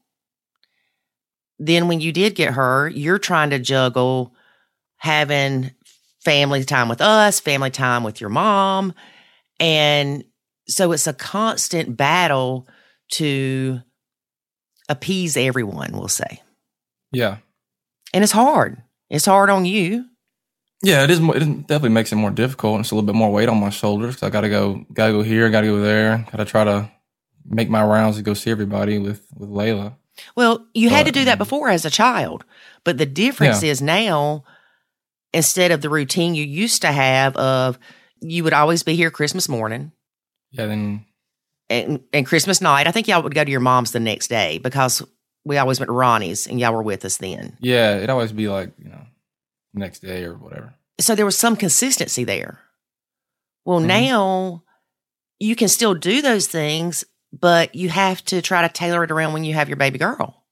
[1.59, 4.33] Then, when you did get her, you're trying to juggle
[4.97, 5.71] having
[6.23, 8.93] family time with us, family time with your mom.
[9.59, 10.23] And
[10.67, 12.67] so it's a constant battle
[13.13, 13.79] to
[14.89, 16.41] appease everyone, we'll say.
[17.11, 17.37] Yeah.
[18.13, 18.81] And it's hard.
[19.09, 20.05] It's hard on you.
[20.83, 21.19] Yeah, it is.
[21.19, 22.79] mo- It definitely makes it more difficult.
[22.79, 24.15] It's a little bit more weight on my shoulders.
[24.15, 26.25] Cause I got to go, got to go here, got to go there.
[26.31, 26.89] Got to try to
[27.45, 29.95] make my rounds to go see everybody with with Layla.
[30.35, 32.45] Well, you had to do that before as a child.
[32.83, 34.43] But the difference is now,
[35.33, 37.77] instead of the routine you used to have of
[38.21, 39.91] you would always be here Christmas morning,
[40.51, 41.05] Yeah, then
[41.69, 44.57] And, and Christmas night, I think y'all would go to your mom's the next day
[44.59, 45.01] because
[45.45, 47.57] we always went to Ronnie's and y'all were with us then.
[47.61, 49.01] yeah, it'd always be like you know
[49.73, 50.73] next day or whatever.
[50.99, 52.59] So there was some consistency there.
[53.65, 53.85] Well, Mhm.
[53.87, 54.63] now
[55.39, 59.33] you can still do those things, but you have to try to tailor it around
[59.33, 60.43] when you have your baby girl.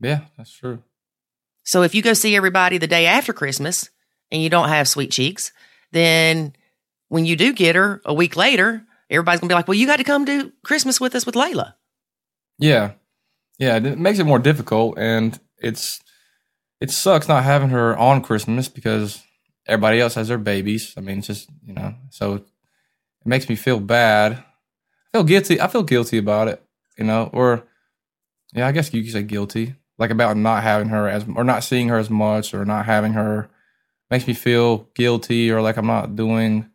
[0.00, 0.82] Yeah, that's true.
[1.62, 3.88] So if you go see everybody the day after Christmas
[4.30, 5.52] and you don't have sweet cheeks,
[5.92, 6.54] then
[7.08, 9.96] when you do get her a week later, everybody's gonna be like, "Well, you got
[9.96, 11.74] to come do Christmas with us with Layla."
[12.58, 12.92] Yeah,
[13.58, 16.00] yeah, it makes it more difficult, and it's
[16.80, 19.22] it sucks not having her on Christmas because
[19.66, 20.94] everybody else has their babies.
[20.96, 22.44] I mean, it's just you know, so it
[23.24, 24.32] makes me feel bad.
[24.32, 25.60] I feel guilty.
[25.60, 26.62] I feel guilty about it,
[26.98, 27.64] you know, or
[28.54, 31.64] yeah, I guess you could say guilty, like about not having her as or not
[31.64, 33.48] seeing her as much or not having her
[34.10, 36.70] makes me feel guilty or like I'm not doing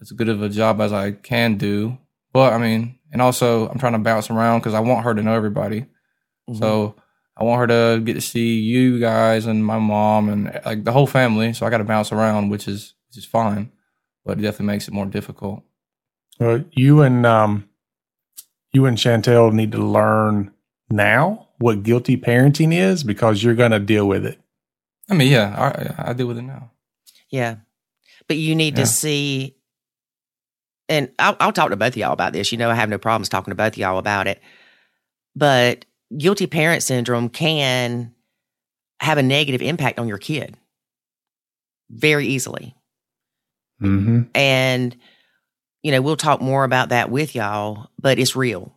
[0.00, 1.98] as good of a job as I can do.
[2.32, 5.22] But I mean, and also I'm trying to bounce around because I want her to
[5.22, 5.86] know everybody.
[6.58, 6.94] So
[7.36, 10.92] I want her to get to see you guys and my mom and like the
[10.92, 11.52] whole family.
[11.52, 13.72] So I got to bounce around, which is which is fine,
[14.24, 15.62] but it definitely makes it more difficult.
[16.40, 17.68] Uh, you and um,
[18.72, 20.52] you and Chantel need to learn
[20.90, 24.40] now what guilty parenting is because you're going to deal with it.
[25.10, 26.70] I mean, yeah, I, I deal with it now.
[27.30, 27.56] Yeah.
[28.26, 28.84] But you need Yeah.
[28.84, 29.56] to see,
[30.88, 32.52] and I'll, I'll talk to both of y'all about this.
[32.52, 34.40] You know, I have no problems talking to both of y'all about it.
[35.36, 35.84] But
[36.16, 38.14] guilty parent syndrome can
[39.00, 40.56] have a negative impact on your kid
[41.90, 42.74] very easily.
[43.82, 44.22] Mm-hmm.
[44.34, 44.96] And,
[45.82, 48.72] you know, we'll talk more about that with y'all, but it's real.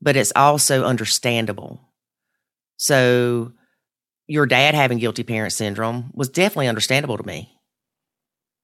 [0.00, 1.80] But it's also understandable.
[2.76, 3.52] So,
[4.30, 7.52] your dad having guilty parent syndrome was definitely understandable to me.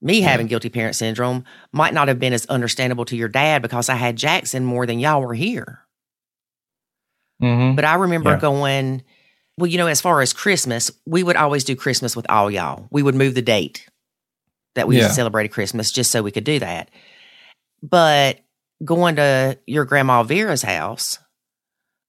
[0.00, 0.28] Me Yeah.
[0.28, 3.96] having guilty parent syndrome might not have been as understandable to your dad because I
[3.96, 5.80] had Jackson more than y'all were here.
[7.42, 7.74] Mm-hmm.
[7.74, 8.38] But I remember Yeah.
[8.38, 9.02] going,
[9.58, 12.86] well, you know, as far as Christmas, we would always do Christmas with all y'all.
[12.92, 13.88] We would move the date
[14.76, 15.08] that we Yeah.
[15.08, 16.90] celebrated Christmas just so we could do that.
[17.82, 18.38] But
[18.84, 21.18] going to your grandma Vera's house,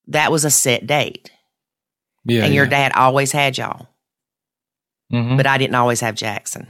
[0.07, 1.31] that was a set date.
[2.27, 3.87] Yeah, and your dad always had y'all,
[5.09, 6.67] hmm but I didn't always have Jackson.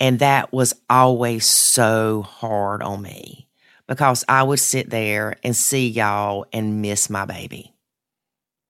[0.00, 3.48] And that was always so hard on me
[3.86, 7.72] because I would sit there and see y'all and miss my baby.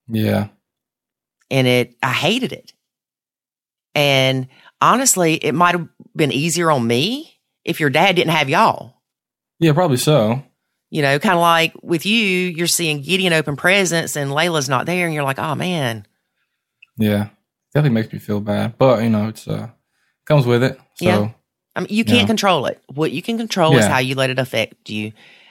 [0.09, 0.49] yeah,
[1.51, 2.73] and it I hated it.
[3.95, 4.49] And
[4.81, 9.01] honestly, it might have been easier on me if your dad didn't have y'all.
[9.61, 10.43] yeah, probably so.
[10.95, 14.87] You know, kind of like with you, you're seeing Gideon open presents and Layla's not
[14.87, 16.07] there, and you're like, oh man.
[16.97, 17.31] Yeah,
[17.75, 19.71] definitely makes me feel bad, but you know, it's uh
[20.25, 20.79] comes with it.
[20.95, 21.29] So Yeah.
[21.75, 22.27] I mean, you can't Yeah.
[22.27, 22.81] control it.
[22.87, 25.11] What you can control is how you let it affect you.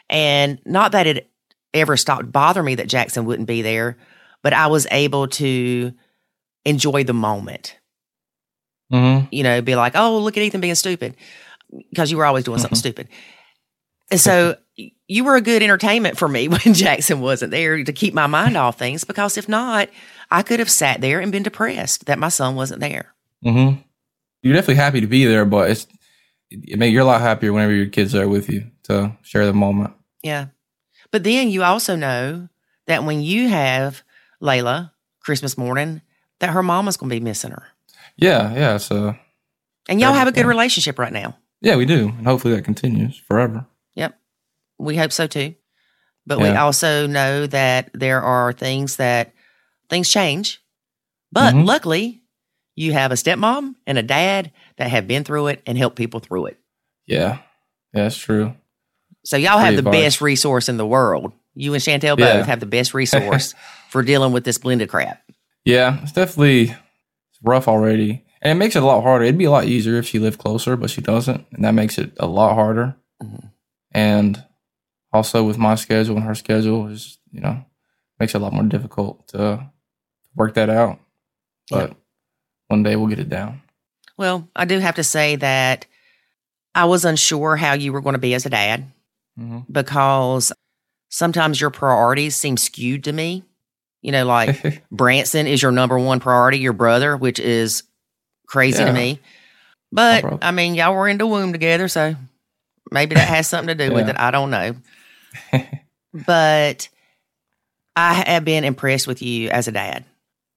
[0.10, 1.30] And not that it
[1.74, 3.98] ever stopped bothering me that Jackson wouldn't be there,
[4.44, 5.92] but I was able to
[6.64, 7.76] enjoy the moment.
[8.94, 9.28] mhm.
[9.32, 11.16] you know, be like, oh, look at Ethan being stupid
[11.90, 13.10] because you were always doing something stupid.
[14.12, 14.58] And so
[15.08, 18.58] you were a good entertainment for me when Jackson wasn't there to keep my mind
[18.58, 19.90] off things because if not,
[20.32, 23.14] I could have sat there and been depressed that my son wasn't there.
[23.46, 23.82] Mm-hmm.
[24.42, 25.88] You're definitely happy to be there, but it's
[26.50, 29.54] it make you're a lot happier whenever your kids are with you to share the
[29.54, 29.94] moment.
[30.22, 30.48] Yeah.
[31.12, 32.50] But then you also know
[32.88, 34.04] that when you have
[34.42, 34.92] Layla
[35.22, 36.02] Christmas morning,
[36.40, 37.68] that her mama's going to be missing her.
[38.18, 38.78] Yeah, yeah.
[38.78, 39.16] So
[39.88, 41.38] And y'all have a good relationship right now.
[41.62, 43.66] yeah, we do, and hopefully that continues forever.
[44.84, 45.56] We hope so too.
[46.26, 49.34] But we also know that there are things that
[49.90, 50.62] things change.
[51.32, 51.66] But Mhm.
[51.66, 52.22] luckily,
[52.76, 56.20] you have a stepmom and a dad that have been through it and helped people
[56.22, 56.60] through it.
[57.06, 57.40] Yeah,
[57.94, 58.56] yeah, that's true.
[59.26, 59.94] So y'all have the advice.
[60.02, 61.34] best resource in the world.
[61.56, 62.38] You and Chantel Yeah.
[62.38, 63.54] both have the best resource
[63.90, 65.22] for dealing with this blended crap.
[65.66, 69.26] Yeah, it's definitely it's rough already, and it makes it a lot harder.
[69.26, 71.98] It'd be a lot easier if she lived closer, but she doesn't, and that makes
[71.98, 72.96] it a lot harder.
[73.22, 73.52] Mhm.
[73.92, 74.44] And
[75.14, 77.64] also with my schedule and her schedule is, you know,
[78.20, 79.70] makes it a lot more difficult to
[80.36, 81.00] work that out.
[81.70, 81.96] But
[82.68, 83.62] one day we'll get it down.
[84.18, 85.86] Well, I do have to say that
[86.76, 88.92] I was unsure how you were going to be as a dad.
[89.38, 90.52] hmm because
[91.10, 93.44] sometimes your priorities seem skewed to me.
[94.02, 97.84] You know, like Branson is your number one priority, your brother, which is
[98.48, 99.20] crazy to me.
[99.92, 100.26] But.
[100.42, 102.16] I mean, y'all were in the womb together, so
[102.92, 104.16] maybe that has something to do with it.
[104.20, 104.76] I don't know.
[106.14, 106.90] But
[107.96, 110.06] I have been impressed with you as a dad.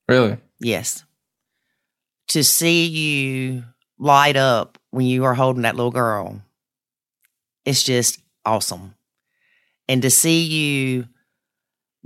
[0.09, 0.39] really?
[0.59, 1.05] Yes.
[2.29, 3.65] To see you
[3.99, 6.41] light up when you are holding that little girl
[7.67, 8.95] it's just awesome.
[9.89, 11.07] And to see you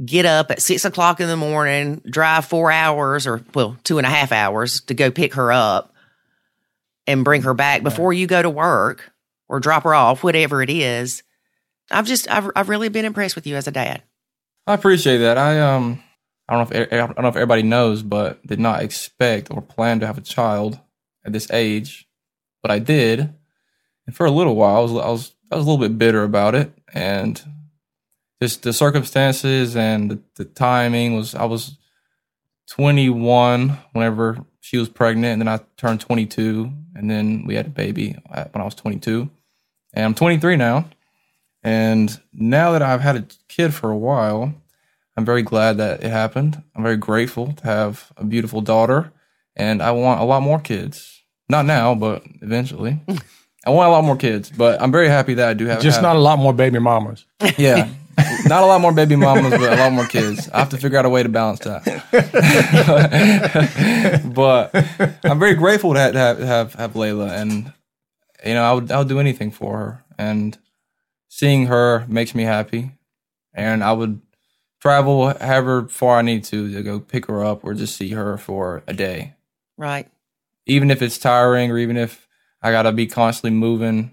[0.04, 4.06] get up at six o'clock in the morning, drive four hours or, well, two and
[4.06, 5.94] a half hours to go pick her up
[7.06, 9.12] and bring her back before you go to work
[9.48, 11.22] or drop her off, whatever it is.
[11.90, 14.02] I've just, I've, I've really been impressed with you as a dad.
[14.66, 15.38] I appreciate that.
[15.38, 16.02] I um,
[16.48, 19.60] I don't know if I don't know if everybody knows, but did not expect or
[19.62, 20.78] plan to have a child
[21.24, 22.08] at this age,
[22.62, 23.32] but I did,
[24.06, 26.22] and for a little while, I was I was I was a little bit bitter
[26.22, 27.42] about it, and
[28.42, 31.76] just the circumstances and the, the timing was I was
[32.70, 37.70] 21 whenever she was pregnant, and then I turned 22, and then we had a
[37.70, 39.30] baby when I was 22,
[39.94, 40.88] and I'm 23 now.
[41.62, 44.54] And now that I've had a kid for a while,
[45.16, 46.62] I'm very glad that it happened.
[46.74, 49.12] I'm very grateful to have a beautiful daughter,
[49.54, 51.22] and I want a lot more kids.
[51.48, 53.00] Not now, but eventually.
[53.66, 55.82] I want a lot more kids, but I'm very happy that I do have.
[55.82, 57.26] Just have, not a lot more baby mamas.
[57.58, 57.90] Yeah,
[58.46, 60.48] not a lot more baby mamas, but a lot more kids.
[60.48, 61.84] I have to figure out a way to balance that.
[64.34, 64.74] but
[65.24, 67.72] I'm very grateful to have have, have Layla, and
[68.46, 70.56] you know, I would I would do anything for her, and
[71.30, 72.90] seeing her makes me happy,
[73.54, 74.20] and I would
[74.82, 78.36] travel however far I need to to go pick her up or just see her
[78.36, 79.34] for a day.
[79.78, 80.10] Right.
[80.66, 82.28] Even if it's tiring or even if
[82.60, 84.12] I gotta be constantly moving,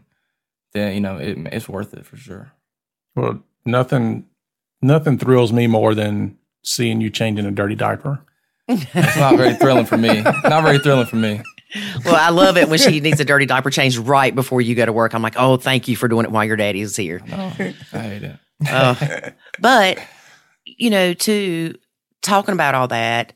[0.74, 2.54] then you know it, it's worth it for sure.
[3.16, 4.28] Well, nothing,
[4.82, 8.22] nothing thrills me more than seeing you changing a dirty diaper.
[8.68, 10.22] It's not very thrilling for me.
[10.22, 11.42] Not very thrilling for me.
[12.06, 14.86] Well, I love it when she needs a dirty diaper change right before you go
[14.86, 15.14] to work.
[15.14, 17.22] I'm like, oh, thank you for doing it while your daddy is here.
[17.28, 18.36] No, I hate it.
[18.70, 20.00] Uh, but
[20.66, 21.76] you know, to
[22.22, 23.34] talking about all that,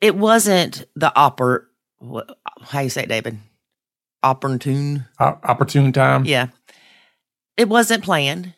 [0.00, 1.64] it wasn't the oppor.
[2.62, 3.38] How you say it, David?
[4.22, 5.06] Opportune.
[5.20, 6.24] O- opportune time.
[6.24, 6.48] Yeah,
[7.56, 8.54] it wasn't planned,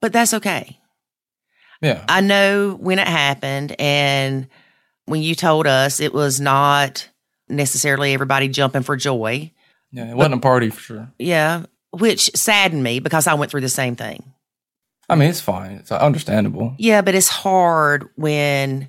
[0.00, 0.78] but that's okay.
[1.82, 2.04] Yeah.
[2.08, 4.48] I know when it happened, and
[5.06, 7.08] when you told us, it was not
[7.48, 9.52] necessarily everybody jumping for joy.
[9.92, 10.10] Yeah.
[10.10, 11.12] It wasn't a party for sure.
[11.18, 14.32] Yeah, which saddened me because I went through the same thing.
[15.08, 15.72] I mean, it's fine.
[15.72, 16.74] It's uh, understandable.
[16.78, 18.88] Yeah, but it's hard when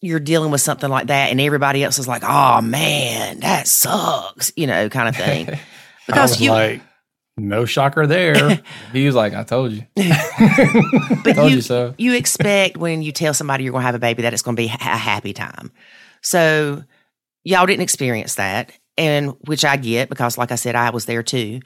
[0.00, 4.52] you're dealing with something like that and everybody else is like, oh man, that sucks,
[4.56, 5.58] you know, kind of thing.
[6.06, 6.82] Because was you, like,
[7.36, 8.62] no shocker there.
[8.92, 9.82] He was like, I told you.
[9.96, 11.94] but told you, you so.
[11.98, 14.56] you expect when you tell somebody you're going to have a baby that it's going
[14.56, 15.70] to be a happy time.
[16.22, 16.82] So
[17.44, 21.22] y'all didn't experience that, and which I get because, like I said, I was there
[21.22, 21.60] too.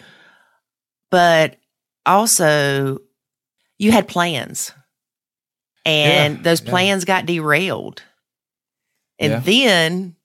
[1.10, 1.56] But
[2.06, 2.98] also,
[3.78, 4.72] you had plans,
[5.84, 6.70] and Yeah, those yeah.
[6.70, 8.02] plans got derailed.
[9.18, 9.40] And Yeah.
[9.40, 10.16] then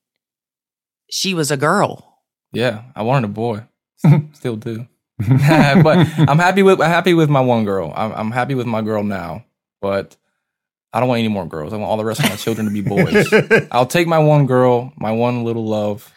[1.10, 2.20] she was a girl.
[2.54, 3.64] Yeah, I wanted a boy.
[4.34, 4.88] Still do.
[5.84, 7.93] but I'm happy with I'm happy with my one girl.
[7.95, 9.45] I'm I'm happy with my girl now.
[9.82, 10.18] But
[10.91, 11.74] I don't want any more girls.
[11.74, 13.32] I want all the rest of my children to be boys.
[13.72, 16.11] I'll take my one girl, my one little love,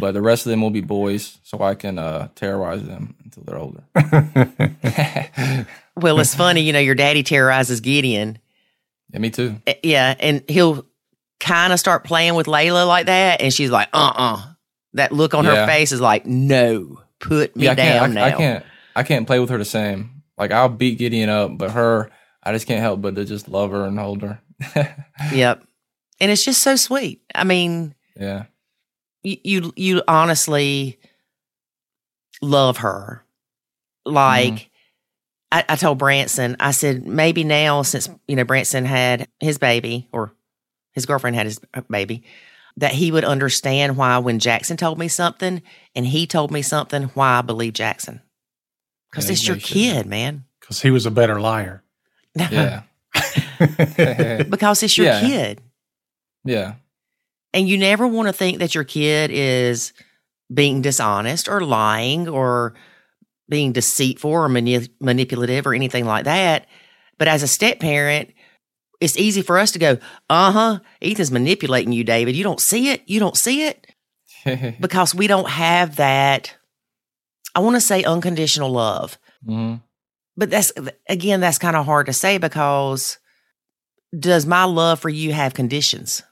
[0.00, 3.42] but the rest of them will be boys, so I can uh, terrorize them until
[3.44, 3.84] they're older.
[5.98, 8.38] Well, it's funny, you know, your daddy terrorizes Gideon.
[9.12, 9.56] Yeah, me too.
[9.66, 10.84] Uh, Yeah, and he'll
[11.40, 14.42] kind of start playing with Layla like that, and she's like, "Uh, uh
[14.92, 18.14] That look on her face is like, "No, put me Yeah, I down can't.
[18.14, 18.64] now." I, I can't.
[18.96, 20.22] I can't play with her the same.
[20.38, 22.10] Like I'll beat Gideon up, but her,
[22.42, 24.40] I just can't help but to just love her and hold her.
[25.32, 25.64] Yep,
[26.20, 27.22] and it's just so sweet.
[27.34, 28.44] I mean, yeah.
[29.22, 30.98] you you, you honestly
[32.42, 33.24] love her.
[34.04, 34.66] Like Mm-hmm.
[35.52, 40.08] I, I told Branson, I said maybe now since you know Branson had his baby
[40.12, 40.32] or
[40.92, 42.24] his girlfriend had his baby,
[42.78, 45.62] that he would understand why when Jackson told me something
[45.94, 48.20] and he told me something, why I believe Jackson.
[49.10, 49.72] Because Yeah, it's your he should.
[49.74, 50.44] kid, man.
[50.60, 51.82] Because he was a better liar.
[52.34, 52.82] Yeah.
[54.48, 55.20] because it's your Yeah.
[55.20, 55.60] kid.
[56.44, 56.74] yeah.
[57.54, 59.94] And you never want to think that your kid is
[60.52, 62.74] being dishonest or lying or
[63.48, 66.66] being deceitful or mani- manipulative or anything like that.
[67.16, 68.34] But as a step parent,
[69.00, 69.98] it's easy for us to go,
[70.30, 72.36] uh huh, Ethan's manipulating you, David.
[72.36, 73.02] You don't see it.
[73.06, 73.86] You don't see it
[74.80, 76.54] because we don't have that.
[77.54, 79.76] I want to say unconditional love, hmm
[80.36, 80.70] but that's
[81.08, 83.18] again, that's kind of hard to say because
[84.16, 86.22] does my love for you have conditions?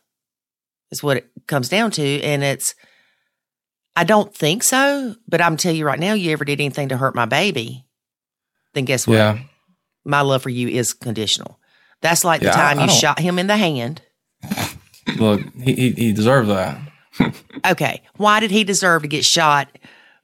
[0.91, 2.23] Is what it comes down to.
[2.23, 2.75] And it's,
[3.97, 6.97] I don't think so, but I'm telling you right now, you ever did anything to
[6.97, 7.85] hurt my baby,
[8.75, 9.15] then guess what?
[9.15, 9.39] Yeah.
[10.05, 11.59] My love for you is conditional.
[12.05, 14.03] That's like Yeah, the time I you don't- shot him in the hand.
[15.17, 16.79] Look, he, he he deserved that.
[17.67, 18.03] Okay.
[18.19, 19.69] Why did he deserve to get shot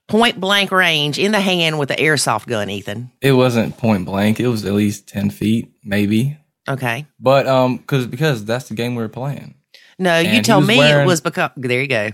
[0.07, 3.09] point blank range in the hand with the airsoft gun, Ethan.
[3.19, 4.39] It wasn't point blank.
[4.39, 6.37] It was at least ten feet, maybe.
[6.69, 7.07] Okay.
[7.19, 9.55] But um, because because that's the game we were playing.
[9.97, 12.11] No, you And he told me it was because there you go.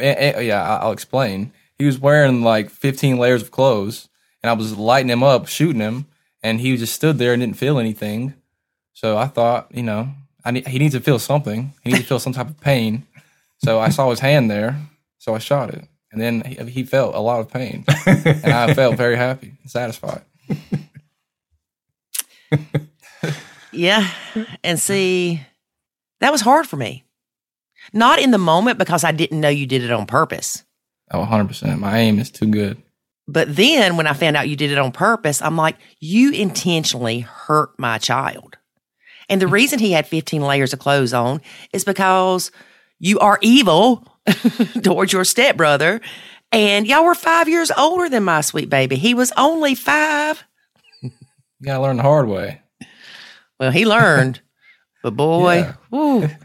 [0.00, 1.52] Yeah, I'll explain.
[1.78, 4.08] He was wearing like 15 layers of clothes,
[4.42, 6.06] and I was lighting him up, shooting him,
[6.42, 8.32] and he just stood there and didn't feel anything.
[8.94, 10.08] So I thought, you know,
[10.44, 11.72] I need, he needs to feel something.
[11.82, 13.06] He needs to feel some type of pain.
[13.64, 14.76] So I saw his hand there,
[15.18, 18.74] so I shot it, and then he, he felt a lot of pain, and I
[18.80, 20.22] felt very happy, and satisfied.
[23.72, 24.08] Yeah.
[24.62, 25.40] And see,
[26.20, 27.04] that was hard for me.
[27.92, 30.62] Not in the moment because I didn't know you did it on purpose.
[31.10, 31.48] Oh, 100.
[31.48, 32.80] percent My aim is too good.
[33.26, 37.20] But then when I found out you did it on purpose, I'm like, you intentionally
[37.20, 38.58] hurt my child.
[39.28, 41.40] And the reason he had 15 layers of clothes on
[41.72, 42.50] is because
[42.98, 44.06] you are evil
[44.82, 46.00] towards your stepbrother.
[46.50, 48.96] And y'all were five years older than my sweet baby.
[48.96, 50.44] He was only five.
[51.00, 51.10] You
[51.64, 52.60] gotta learn the hard way.
[53.58, 54.40] Well, he learned,
[55.02, 56.36] but boy, Yeah.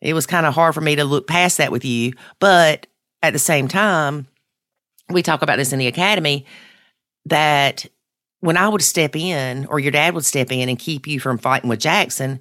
[0.00, 2.12] it was kind of hard for me to look past that with you.
[2.38, 2.86] But
[3.22, 4.26] at the same time,
[5.10, 6.46] we talk about this in the academy
[7.26, 7.86] that
[8.44, 11.38] when I would step in, or your dad would step in and keep you from
[11.38, 12.40] fighting with Jackson,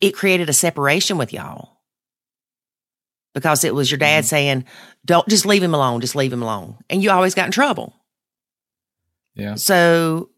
[0.00, 1.76] it created a separation with y'all
[3.34, 4.28] because it was your dad mm-hmm.
[4.28, 4.64] saying,
[5.04, 7.92] "Don't just leave him alone, just leave him alone," and you always got in trouble.
[9.34, 9.56] Yeah.
[9.56, 10.30] So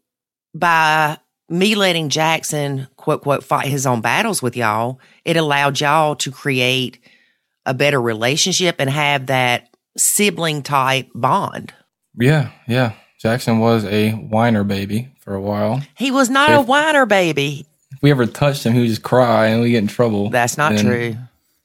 [0.53, 6.17] by me letting Jackson quote quote fight his own battles with y'all, it allowed y'all
[6.17, 6.99] to create
[7.65, 11.73] a better relationship and have that sibling type bond.
[12.19, 12.95] Yeah, yeah.
[13.21, 15.81] Jackson was a whiner baby for a while.
[15.95, 17.65] He was not a whiner baby.
[17.91, 20.29] If we ever touched him, he would just cry and we get in trouble.
[20.29, 21.15] That's not Then- true.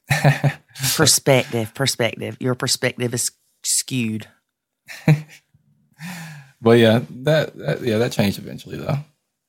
[0.96, 2.36] perspective, perspective.
[2.40, 3.30] Your perspective is
[3.62, 4.28] skewed.
[6.60, 8.98] But yeah, that, that yeah that changed eventually though.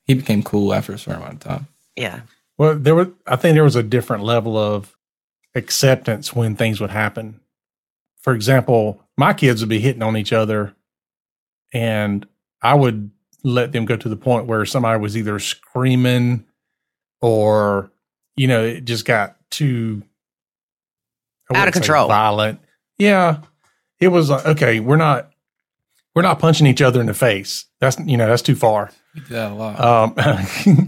[0.04, 1.68] He became cool after a certain amount of time.
[1.96, 2.22] Yeah.
[2.58, 4.96] Well, there was, I think there was a different level of
[5.56, 7.40] acceptance when things would happen.
[8.20, 10.76] For example, my kids would be hitting on each other,
[11.74, 12.26] and
[12.62, 13.12] I would
[13.44, 16.46] let them go to the point where somebody was either screaming
[17.22, 17.92] or,
[18.36, 20.04] you know, it just got too
[21.54, 22.08] Out of control.
[22.08, 22.60] violent.
[22.98, 23.42] Yeah,
[24.00, 24.80] it was like, okay.
[24.80, 25.32] We're not
[26.16, 27.66] we're not punching each other in the face.
[27.80, 28.92] That's you know that's too far.
[29.14, 29.80] We did that a lot.
[29.80, 30.14] Um,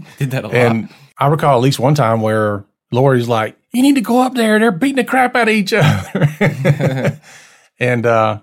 [0.18, 0.54] did that a lot.
[0.56, 4.34] and I recall at least one time where Lori's like, "You need to go up
[4.34, 4.58] there.
[4.58, 7.20] They're beating the crap out of each other."
[7.78, 8.40] and uh,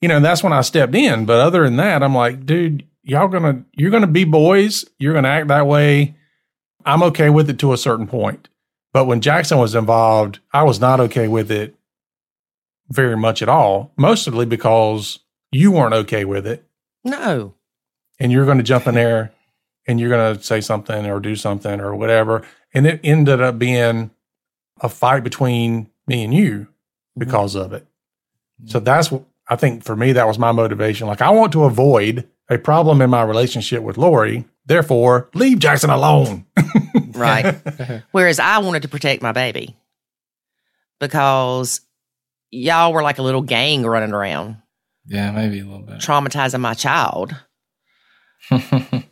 [0.00, 1.26] you know, that's when I stepped in.
[1.26, 4.84] But other than that, I'm like, dude, y'all gonna you're gonna be boys.
[4.98, 6.16] You're gonna act that way.
[6.84, 8.48] I'm okay with it to a certain point.
[8.92, 11.74] But when Jackson was involved, I was not okay with it
[12.88, 13.92] very much at all.
[13.96, 15.18] Mostly because
[15.52, 16.64] you weren't okay with it
[17.04, 17.54] No.
[18.18, 19.32] and you're going to jump in there
[19.86, 22.42] and you're going to say something or do something or whatever.
[22.72, 24.10] And it ended up being
[24.80, 26.70] a fight between me and you mm-hmm.
[27.18, 27.86] because of it.
[28.66, 31.06] So that's, what I think for me, that was my motivation.
[31.06, 34.44] Like, I want to avoid a problem in my relationship with Lori.
[34.66, 36.44] Therefore, leave Jackson alone.
[37.12, 37.54] Right.
[38.10, 39.74] Whereas I wanted to protect my baby
[41.00, 41.80] because
[42.50, 44.56] y'all were like a little gang running around,
[45.06, 45.96] yeah, maybe a little bit.
[45.98, 47.34] traumatizing my child.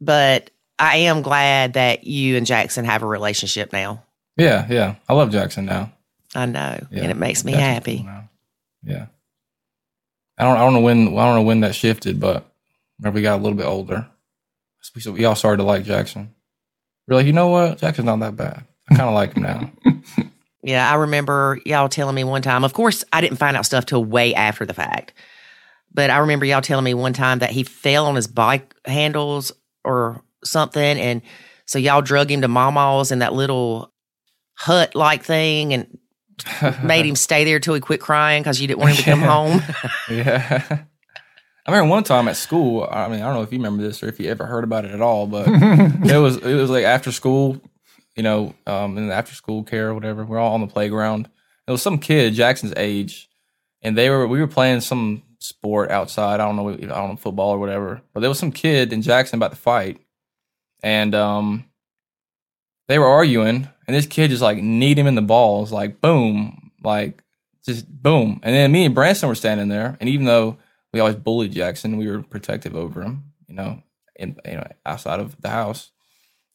[0.00, 4.02] But I am glad that you and Jackson have a relationship now.
[4.36, 4.94] yeah, yeah.
[5.08, 5.92] I love Jackson now.
[6.34, 7.96] I know, Yeah, and it makes me Jackson's happy.
[7.98, 8.30] cool now.
[8.82, 9.06] Yeah.
[10.40, 10.56] I don't.
[10.56, 11.08] I don't know when.
[11.08, 12.50] I don't know when that shifted, but
[12.98, 14.08] whenever we got a little bit older,
[14.94, 16.34] we, we all started to like Jackson.
[17.06, 17.78] We're like, you know what?
[17.78, 18.64] Jackson's not that bad.
[18.90, 19.70] I kind of like him now.
[20.62, 22.64] Yeah, I remember y'all telling me one time.
[22.64, 25.14] Of course, I didn't find out stuff till way after the fact.
[25.92, 29.52] But I remember y'all telling me one time that he fell on his bike handles
[29.84, 31.00] or something.
[31.00, 31.22] And
[31.64, 33.92] so y'all drug him to Mama's in that little
[34.54, 35.98] hut like thing and
[36.82, 39.20] made him stay there till he quit crying because you didn't want him to come
[39.20, 39.62] home.
[40.10, 40.84] yeah.
[41.66, 42.88] I remember one time at school.
[42.90, 44.84] I mean, I don't know if you remember this or if you ever heard about
[44.84, 47.60] it at all, but it was it was like after school,
[48.16, 50.24] you know, um, in the after school care or whatever.
[50.24, 51.28] We're all on the playground.
[51.66, 53.28] It was some kid Jackson's age,
[53.82, 56.40] and they were we were playing some sport outside.
[56.40, 58.02] I don't know, I don't know football or whatever.
[58.12, 60.00] But there was some kid in Jackson about to fight,
[60.82, 61.64] and um,
[62.88, 66.70] they were arguing, and this kid just like kneed him in the balls, like boom,
[66.84, 67.24] like
[67.64, 68.38] just boom.
[68.44, 70.58] And then me and Branson were standing there, and even though
[70.92, 73.82] we always bullied Jackson, we were protective over him, you know,
[74.14, 75.90] in you know outside of the house.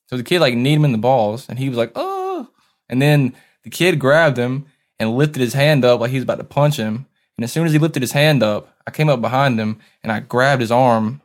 [0.08, 2.48] So the kid like kneed him in the balls, and he was like, "Oh!"
[2.88, 4.68] And then the kid grabbed him
[4.98, 7.06] and lifted his hand up like he was about to punch him,
[7.38, 10.10] And as soon as he lifted his hand up, I came up behind him and
[10.10, 11.22] I grabbed his arm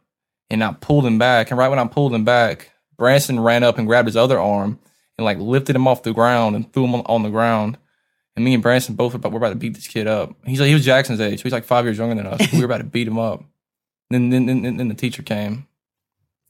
[0.51, 1.53] and I pulled him back.
[1.53, 4.81] And right when I pulled him back, Branson ran up and grabbed his other arm
[5.21, 7.77] and like lifted him off the ground and threw him on, on the ground.
[8.35, 10.35] And me and Branson both were about, we're about to beat this kid up.
[10.47, 11.41] He's like, he was Jackson's age.
[11.41, 12.51] So he's like five years younger than us.
[12.53, 13.45] we were about to beat him up.
[14.09, 15.67] Then, then, then, then the teacher came.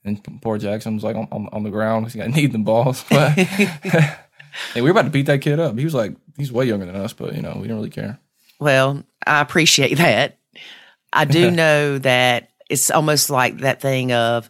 [0.05, 2.61] And poor Jackson was like on, on, on the ground because he got kneed in
[2.61, 3.05] the balls.
[3.11, 3.37] But
[3.85, 4.17] yeah,
[4.77, 5.77] we were about to beat that kid up.
[5.77, 8.21] He was like, he's way younger than us, but you know, we didn't really care.
[8.61, 10.39] Well, I appreciate that.
[11.13, 14.49] I do know that it's almost like that thing of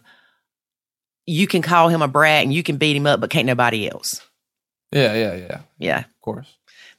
[1.25, 3.89] you can call him a brat and you can beat him up, but can't nobody
[3.89, 4.21] else.
[4.91, 5.61] Yeah, yeah, yeah.
[5.79, 5.99] Yeah.
[5.99, 6.47] Of course.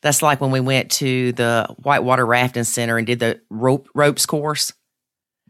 [0.03, 4.27] That's like when we went to the Whitewater Rafting Center and did the rope ropes
[4.27, 4.73] course.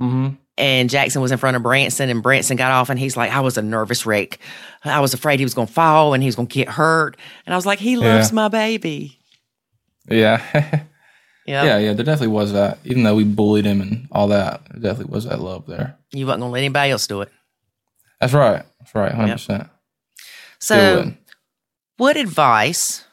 [0.00, 0.34] Mm-hmm.
[0.58, 3.40] And Jackson was in front of Branson, and Branson got off, and he's like, "I
[3.40, 4.38] was a nervous wreck.
[4.84, 7.16] I was afraid he was going to fall and he was going to get hurt."
[7.46, 8.34] And I was like, "He loves Yeah.
[8.34, 9.18] my baby."
[10.08, 10.82] Yeah.
[11.44, 11.92] Yeah, yeah, yeah.
[11.94, 12.78] There definitely was that.
[12.84, 15.96] Even though we bullied him and all that, there definitely was that love there.
[16.12, 17.32] you wasn't going to let anybody else do it.
[18.22, 18.64] That's right.
[18.78, 19.12] That's right.
[19.12, 19.68] 100%.
[20.60, 21.12] So,
[21.96, 23.04] what advice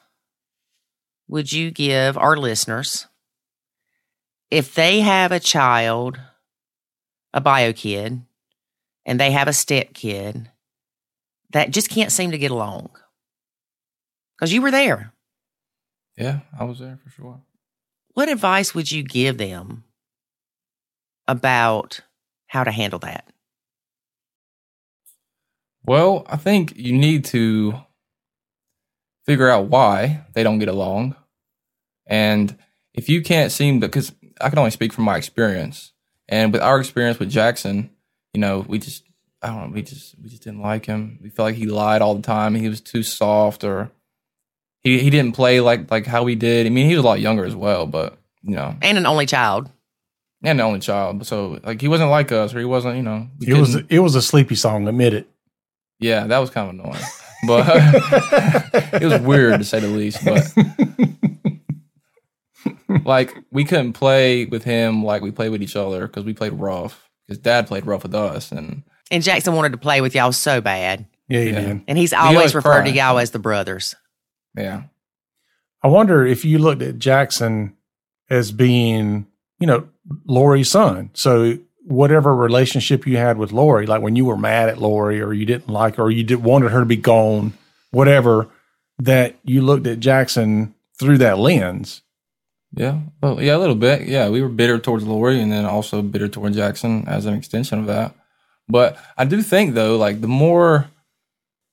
[1.27, 3.07] would you give our listeners
[4.51, 6.19] if they have a child,
[7.33, 8.21] a bio kid,
[9.03, 10.51] and they have a step kid
[11.53, 12.91] that just can't seem to get along?
[14.37, 15.11] Because you were there.
[16.17, 17.41] Yeah, I was there for sure.
[18.13, 19.85] What advice would you give them
[21.27, 22.01] about
[22.45, 23.25] how to handle that?
[25.89, 27.73] Well, I think you need to
[29.25, 31.15] figure out why they don't get along.
[32.05, 32.55] And
[32.93, 35.91] if you can't seem to, because I can only speak from my experience.
[36.27, 37.89] And with our experience with Jackson,
[38.35, 39.03] you know, we just,
[39.41, 41.17] I don't know, we just, we just didn't like him.
[41.23, 42.53] We felt like he lied all the time.
[42.53, 43.89] He was too soft or
[44.81, 46.67] he, he didn't play like, like how we did.
[46.67, 49.25] I mean, he was a lot younger as well, but, you know, And an only
[49.25, 49.71] child.
[50.43, 51.25] and the only child.
[51.25, 54.13] So, like, he wasn't like us or he wasn't, you know, It was it was
[54.13, 54.87] a sleepy song.
[54.87, 55.27] Admit it.
[55.99, 57.03] Yeah, that was kind of annoying,
[57.47, 57.65] but
[59.01, 60.23] it was weird to say the least.
[60.23, 60.47] But
[63.05, 66.53] like, we couldn't play with him like we played with each other because we played
[66.53, 67.09] rough.
[67.27, 70.61] Because Dad played rough with us, and And Jackson wanted to play with y'all so
[70.61, 71.05] bad.
[71.27, 71.59] Yeah, he Yeah.
[71.61, 71.81] did.
[71.87, 73.95] And he's always always referred to y'all as the brothers.
[74.57, 74.83] yeah,
[75.83, 77.75] I wonder if you looked at Jackson
[78.31, 79.27] as being,
[79.59, 79.87] you know,
[80.25, 81.11] Lori's son.
[81.13, 81.57] So
[81.89, 85.45] whatever relationship you had with Lori, like when you were mad at Lori or you
[85.45, 87.53] didn't like her or you did wanted her to be gone,
[87.91, 88.47] whatever,
[88.99, 92.01] that you looked at Jackson through that lens.
[92.73, 94.07] yeah, well, yeah, a little bit.
[94.07, 97.79] Yeah, we were bitter towards Lori, and then also bitter toward Jackson as an extension
[97.79, 98.13] of that.
[98.67, 100.89] But I do think though, like the more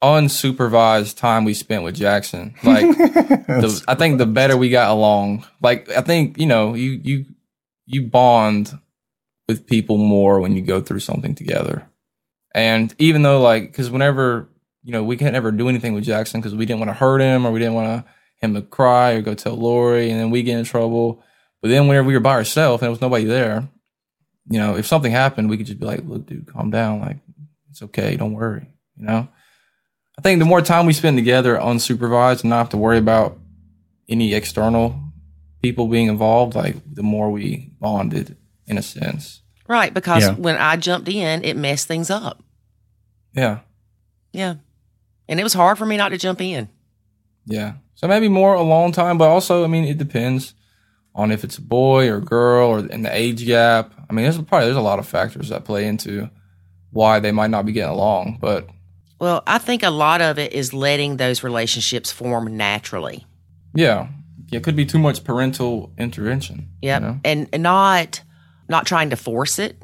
[0.02, 5.44] unsupervised time we spent with Jackson, like the, I think the better we got along.
[5.60, 7.24] Like I think you know you you
[7.84, 8.78] you bond
[9.48, 11.88] with people more when you go through something together.
[12.54, 14.48] And even though like because whenever
[14.82, 17.20] you know we can't ever do anything with Jackson because we didn't want to hurt
[17.20, 18.04] him or we didn't want
[18.36, 21.22] him to cry or go tell Lori and then we get in trouble.
[21.60, 23.68] But then whenever we were by ourselves and there was nobody there,
[24.48, 27.00] you know, if something happened, we could just be like, "Look, dude, calm down.
[27.00, 27.18] Like
[27.70, 28.16] it's okay.
[28.16, 29.28] Don't worry." You know.
[30.18, 33.38] I think the more time we spend together unsupervised and not have to worry about
[34.08, 34.98] any external
[35.62, 38.36] people being involved, like the more we bonded
[38.66, 39.42] in a sense.
[39.68, 39.92] Right.
[39.92, 40.34] Because Yeah.
[40.34, 42.42] when I jumped in, it messed things up.
[43.34, 43.60] Yeah.
[44.32, 44.54] Yeah.
[45.28, 46.68] And it was hard for me not to jump in.
[47.46, 47.74] Yeah.
[47.94, 50.54] So maybe more a long time, but also, I mean, it depends
[51.14, 53.92] on if it's a boy or girl or in the age gap.
[54.08, 56.28] I mean, there's probably there's a lot of factors that play into
[56.90, 58.38] why they might not be getting along.
[58.40, 58.68] But
[59.18, 63.26] Well, I think a lot of it is letting those relationships form naturally.
[63.74, 64.08] yeah,
[64.52, 66.68] it could be too much parental intervention.
[66.82, 67.18] you know?
[67.24, 68.20] And and not
[68.68, 69.76] not trying to force it.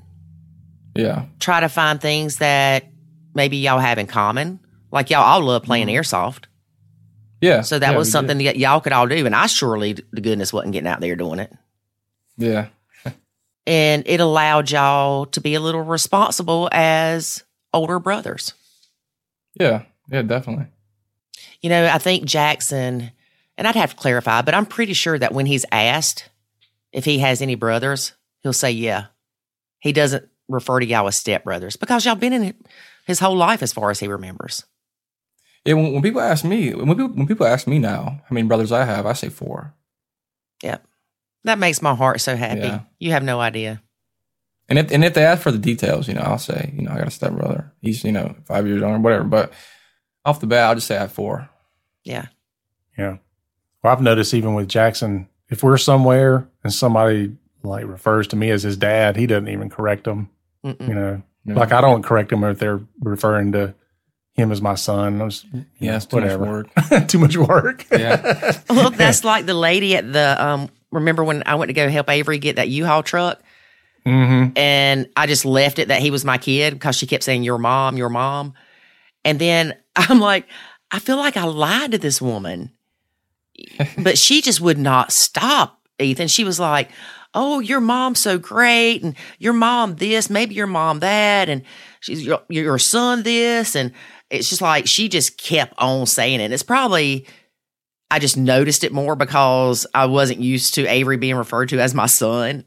[0.94, 1.26] Yeah.
[1.40, 2.84] Try to find things that
[3.34, 4.60] maybe y'all have in common.
[4.90, 6.44] Like y'all all love playing airsoft.
[7.40, 7.62] Yeah.
[7.62, 7.92] So that Mm-hmm.
[7.92, 8.12] Yeah, was we did.
[8.12, 9.24] something that y'all could all do.
[9.26, 11.52] And I surely the goodness wasn't getting out there doing it.
[12.36, 12.68] Yeah.
[13.66, 18.54] And it allowed y'all to be a little responsible as older brothers.
[19.58, 19.82] Yeah.
[20.10, 20.22] Yeah.
[20.22, 20.66] Definitely.
[21.62, 23.12] You know, I think Jackson,
[23.56, 26.28] and I'd have to clarify, but I'm pretty sure that when he's asked
[26.92, 28.12] if he has any brothers,
[28.42, 29.06] he'll say, yeah.
[29.80, 32.56] He doesn't refer to y'all as stepbrothers because y'all been in it
[33.06, 34.64] his whole life as far as he remembers.
[35.64, 35.74] Yeah.
[35.74, 38.72] When, when people ask me, when people when people ask me now how many brothers
[38.72, 39.74] I have, I say four.
[40.62, 40.84] Yep.
[41.44, 42.60] That makes my heart so happy.
[42.60, 42.80] Yeah.
[42.98, 43.82] You have no idea.
[44.68, 46.92] And if and if they ask for the details, you know, I'll say, you know,
[46.92, 47.72] I got a stepbrother.
[47.80, 49.24] He's you know five years younger, whatever.
[49.24, 49.52] But
[50.24, 51.48] off the bat, I'll just say I have four.
[52.04, 52.26] Yeah.
[52.96, 53.18] Yeah.
[53.82, 58.50] Well, I've noticed even with Jackson, if we're somewhere and somebody like refers to me
[58.50, 60.30] as his dad, he doesn't even correct them.
[60.64, 60.88] Mm-mm.
[60.88, 61.54] You know, Yeah.
[61.54, 63.74] like I don't correct them if they're referring to
[64.34, 65.20] him as my son.
[65.20, 65.44] I was,
[65.78, 66.68] Yeah, it's too much work.
[67.08, 67.84] too much work.
[67.90, 68.58] Yeah.
[68.70, 70.70] Well, that's like the lady at the um.
[70.90, 73.40] Remember when I went to go help Avery get that U-Haul truck,
[74.04, 77.42] hmm and I just left it that he was my kid because she kept saying
[77.44, 78.52] your mom, your mom,
[79.24, 80.46] and then I'm like,
[80.90, 82.72] I feel like I lied to this woman,
[83.98, 85.78] but she just would not stop.
[85.98, 86.90] Ethan, she was like,
[87.34, 91.62] "Oh, your mom's so great, and your mom this, maybe your mom that, and
[92.00, 93.92] she's your, your son this," and
[94.30, 96.52] it's just like she just kept on saying it.
[96.52, 97.26] It's probably
[98.10, 101.94] I just noticed it more because I wasn't used to Avery being referred to as
[101.94, 102.64] my son.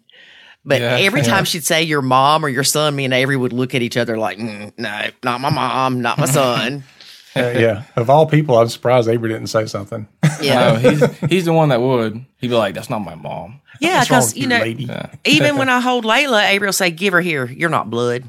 [0.67, 0.97] But Yeah.
[0.99, 1.27] every Yeah.
[1.27, 3.95] time she'd say your mom or your son, me and Avery would look at each
[3.97, 6.83] other like, mm, no, not my mom, not my son.
[7.37, 7.83] Uh, yeah.
[7.97, 10.07] Of all people, I'm surprised Avery didn't say something.
[10.41, 10.71] Yeah.
[10.71, 12.25] No, he's he's the one that would.
[12.37, 14.03] He'd be like, "That's not my mom." Yeah.
[14.03, 14.85] Because, with you know, lady?
[14.85, 15.11] Yeah.
[15.25, 17.45] even when I hold Layla, Avery will say, give her here.
[17.45, 18.23] You're not blood.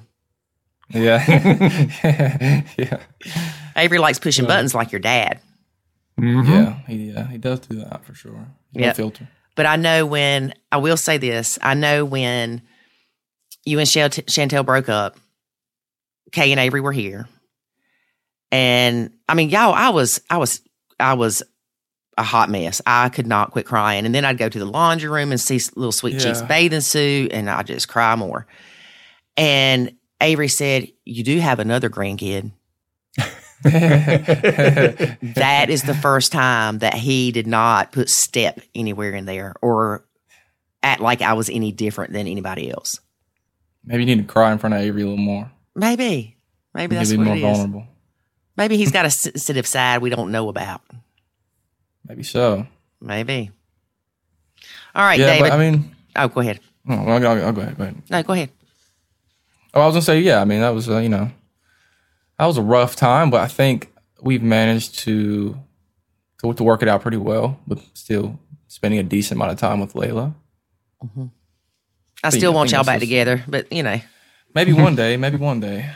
[0.88, 1.24] Yeah.
[2.78, 2.98] yeah.
[3.76, 5.40] Avery likes pushing buttons like your dad.
[6.18, 6.48] Mhm.
[6.48, 6.78] Yeah.
[6.86, 8.32] He yeah, he does do that for sure.
[8.32, 8.92] No Yeah.
[8.92, 9.28] filter.
[9.54, 12.62] But I know when, I will say this, I know when
[13.64, 15.16] you and Chant- Chantel broke up,
[16.32, 17.26] Kay and Avery were here.
[18.52, 20.60] And I mean, y'all, I was, I was,
[21.00, 21.42] I was
[22.18, 22.80] a hot mess.
[22.86, 24.06] I could not quit crying.
[24.06, 27.32] And then I'd go to the laundry room and see little Sweet Cheeks bathing suit
[27.32, 28.46] and I just cry more.
[29.36, 32.52] And Avery said, You do have another grandkid.
[33.62, 40.04] That is the first time that he did not put step anywhere in there or
[40.82, 43.00] act like I was any different than anybody else.
[43.84, 45.50] Maybe you need to cry in front of Avery a little more.
[45.74, 46.36] Maybe.
[46.74, 47.42] Maybe that's what more it is.
[47.42, 47.86] vulnerable.
[48.56, 50.82] Maybe he's got a sensitive side we don't know about.
[52.08, 52.66] Maybe so.
[53.00, 53.50] Maybe.
[54.94, 55.40] All right, yeah, David.
[55.50, 56.60] but I mean, oh, go ahead.
[56.88, 57.76] oh, I'll, I'll, I'll go ahead.
[57.76, 58.02] Go ahead.
[58.10, 58.50] No, go ahead.
[59.74, 60.40] Oh, I was gonna say, yeah.
[60.40, 61.30] I mean, that was uh, you know,
[62.38, 63.92] that was a rough time, but I think
[64.22, 65.58] we've managed to
[66.42, 68.38] to, to work it out pretty well, but still
[68.68, 70.34] spending a decent amount of time with Layla.
[71.02, 74.00] I think- still I want think y'all back just- together, but you know,
[74.54, 75.90] Maybe one day, maybe one day.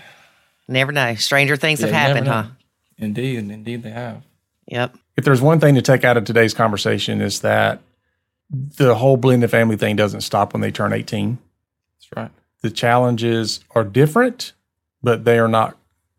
[0.68, 1.14] never know.
[1.14, 2.44] Stranger things have Yeah, you happened, huh?
[2.98, 4.22] Indeed, indeed they have.
[4.70, 4.96] Yep.
[5.16, 7.80] if there's one thing to take out of today's conversation is that
[8.50, 11.38] the whole blended family thing doesn't stop when they turn 18.
[11.98, 12.30] That's right.
[12.62, 14.52] The challenges are different,
[15.02, 15.76] but they are not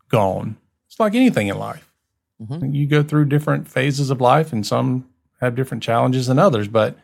[0.08, 0.56] gone.
[0.86, 1.92] It's like anything in life.
[2.42, 2.74] Mhm.
[2.74, 5.06] You go through different phases of life, and some
[5.40, 6.68] have different challenges than others.
[6.68, 6.96] But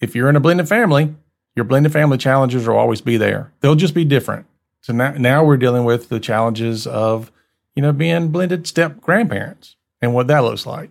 [0.00, 1.14] if you're in a blended family,
[1.56, 3.52] your blended family challenges will always be there.
[3.60, 4.46] They'll just be different.
[4.80, 7.32] So now, now we're dealing with the challenges of,
[7.74, 10.90] you know, being blended step grandparents and what that looks like.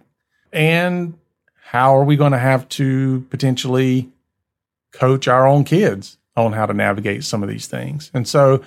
[0.52, 1.18] And
[1.62, 4.10] how are we going to have to potentially
[4.92, 8.10] coach our own kids on how to navigate some of these things?
[8.14, 8.64] And so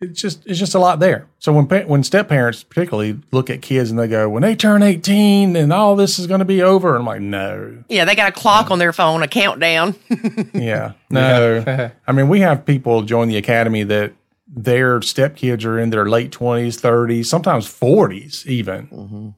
[0.00, 1.26] it's just it's just a lot there.
[1.38, 4.82] So when when step parents particularly look at kids and they go, when they turn
[4.82, 8.28] 18 and all this is going to be over, I'm like, no, Yeah, they got
[8.28, 9.94] a clock on their phone, a countdown.
[10.54, 11.90] yeah, no.
[12.06, 14.12] I mean, we have people join the academy that
[14.56, 18.86] their stepkids are in their late 20s, 30s, sometimes 40s even.
[18.86, 19.28] Mm-hmm.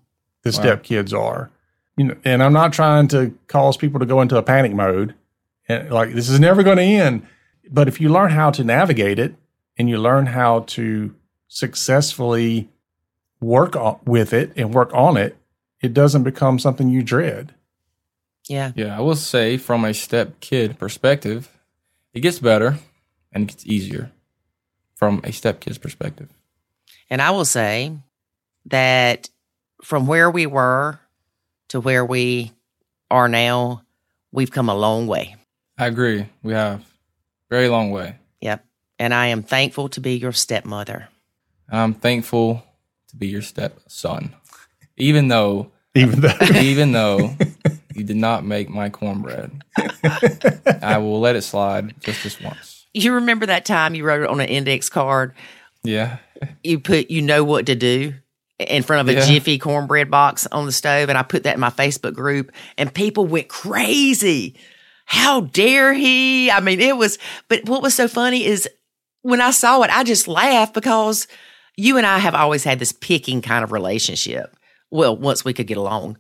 [0.43, 1.51] The stepkids are.
[1.97, 5.15] You know, and I'm not trying to cause people to go into a panic mode
[5.69, 7.27] and like this is never going to end.
[7.71, 9.35] But if you learn how to navigate it
[9.79, 11.15] and you learn how to
[11.49, 12.69] successfully
[13.41, 15.37] work on, with it and work on it,
[15.81, 17.55] it doesn't become something you dread.
[18.49, 18.73] Yeah.
[18.77, 21.51] Yeah, I will say from a step kid perspective,
[22.13, 22.79] it gets better
[23.33, 24.13] and it gets easier
[24.97, 26.29] from a stepkid's perspective.
[27.09, 27.97] And I will say
[28.67, 29.31] that
[29.83, 30.99] from where we were
[31.69, 32.53] to where we
[33.11, 33.83] are now,
[34.33, 35.37] we've come a long way.
[35.79, 36.29] I agree.
[36.43, 36.85] We have
[37.49, 38.17] very long way.
[38.41, 38.65] Yep.
[38.99, 41.09] And I am thankful to be your stepmother.
[41.71, 42.65] I'm thankful
[43.09, 44.35] to be your stepson,
[44.97, 47.35] even though Even though even though
[47.95, 49.63] you did not make my cornbread.
[50.83, 52.76] I will let it slide just this once.
[52.97, 55.35] You remember that time you wrote it on an index card?
[55.85, 56.17] Yeah.
[56.65, 58.15] You put, you know what to do
[58.59, 59.27] in front of a Yeah.
[59.27, 61.11] Jiffy cornbread box on the stove.
[61.11, 64.57] And I put that in my Facebook group and people went crazy.
[65.05, 66.51] How dare he?
[66.51, 67.19] I mean, it was,
[67.49, 68.67] but what was so funny is
[69.21, 71.29] when I saw it, I just laughed because
[71.77, 74.57] you and I have always had this picking kind of relationship.
[74.91, 76.17] Well, once we could get along.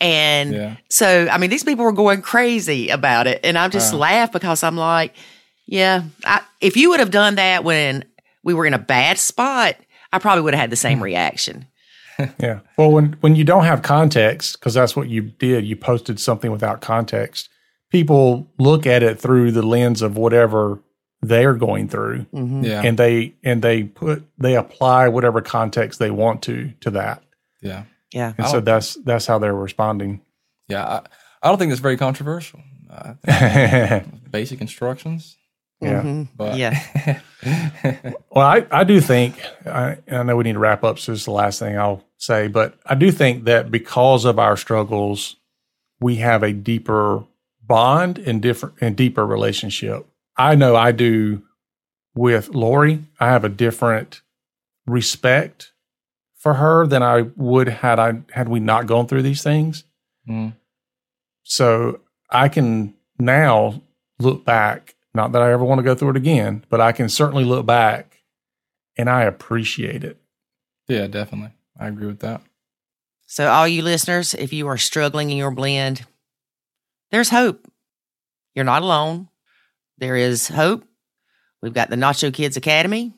[0.00, 0.76] And Yeah.
[0.90, 3.40] so, I mean, these people were going crazy about it.
[3.42, 3.98] And I just Wow.
[4.00, 5.14] laughed because I'm like,
[5.70, 8.04] yeah, I, if you would have done that when
[8.42, 9.76] we were in a bad spot,
[10.12, 11.66] I probably would have had the same reaction.
[12.38, 12.60] Yeah.
[12.76, 16.50] Well, when when you don't have context, because that's what you did, you posted something
[16.52, 17.48] without context.
[17.90, 20.80] people look at it through the lens of whatever
[21.22, 22.64] they're going through Mhm.
[22.64, 22.82] Yeah.
[22.84, 27.22] and they and they put they apply whatever context they want to to that
[27.62, 27.84] yeah.
[28.12, 28.34] Yeah.
[28.36, 30.20] and I so that's that's how they're responding
[30.68, 30.84] Yeah.
[30.86, 31.00] I,
[31.42, 32.60] I don't think it's very controversial.
[32.90, 35.36] I think basic instructions.
[35.80, 36.02] Yeah.
[36.02, 36.28] Mhm.
[36.36, 37.20] But Yeah.
[38.30, 41.20] Well, I, I do think, I, I know we need to wrap up, so this
[41.20, 45.36] is the last thing I'll say, but I do think that because of our struggles,
[46.00, 47.24] we have a deeper
[47.66, 50.06] bond and different and deeper relationship.
[50.36, 51.42] I know I do
[52.14, 53.04] with Lori.
[53.18, 54.20] I have a different
[54.86, 55.72] respect
[56.36, 59.84] for her than I would had I had we not gone through these things.
[60.28, 60.54] Mm.
[61.42, 62.00] So
[62.30, 63.82] I can now
[64.18, 67.08] look back, not that I ever want to go through it again, but I can
[67.08, 68.18] certainly look back
[68.96, 70.20] and I appreciate it.
[70.88, 71.52] yeah, definitely.
[71.78, 72.42] I agree with that.
[73.26, 76.04] So, all you listeners, if you are struggling in your blend,
[77.10, 77.66] there's hope.
[78.54, 79.28] You're not alone.
[79.98, 80.84] There is hope.
[81.62, 83.14] We've got the Nacho Kids Academy.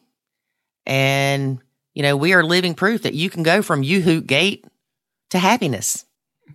[0.84, 1.60] And,
[1.94, 4.66] you know, we are living proof that you can go from you hoot gate
[5.30, 6.04] to happiness.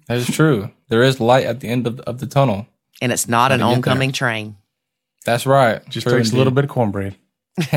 [0.07, 0.71] That is true.
[0.89, 2.67] there is light at the end of, of the tunnel.
[3.01, 3.77] And it's not an Gotta there.
[3.77, 4.57] oncoming train.
[5.27, 5.87] That's right.
[5.89, 7.17] Just True takes a little bit of cornbread.
[7.73, 7.75] All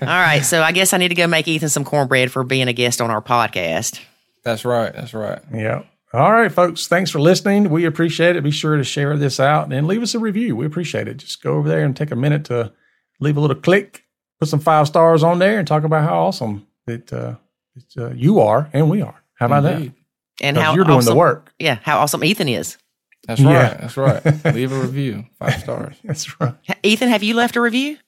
[0.00, 0.40] right.
[0.42, 3.02] So, I guess I need to go make Ethan some cornbread for being a guest
[3.02, 4.00] on our podcast.
[4.42, 4.94] That's right.
[4.94, 5.40] That's right.
[5.52, 5.82] Yeah.
[6.14, 6.86] All right, folks.
[6.86, 7.68] Thanks for listening.
[7.68, 8.42] We appreciate it.
[8.42, 10.56] Be sure to share this out and leave us a review.
[10.56, 11.18] We appreciate it.
[11.18, 12.72] Just go over there and take a minute to
[13.20, 14.04] leave a little click,
[14.40, 17.34] put some five stars on there, and talk about how awesome that uh,
[17.98, 19.22] uh, you are and we are.
[19.34, 19.92] How about Indeed.
[20.40, 21.52] And how you're doing awesome, the work.
[21.58, 21.78] Yeah.
[21.82, 22.78] How awesome Ethan is.
[23.26, 23.62] That's Yeah.
[23.70, 23.80] right.
[23.80, 24.44] That's right.
[24.54, 25.24] Leave a review.
[25.38, 25.96] Five stars.
[26.04, 26.54] That's right.
[26.82, 27.98] Ethan, have you left a review?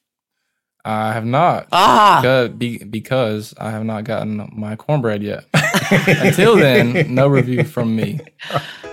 [0.84, 1.66] I have not.
[1.72, 2.20] Ah.
[2.22, 5.44] Because, be, because I have not gotten my cornbread yet.
[6.06, 8.20] Until then, no review from me.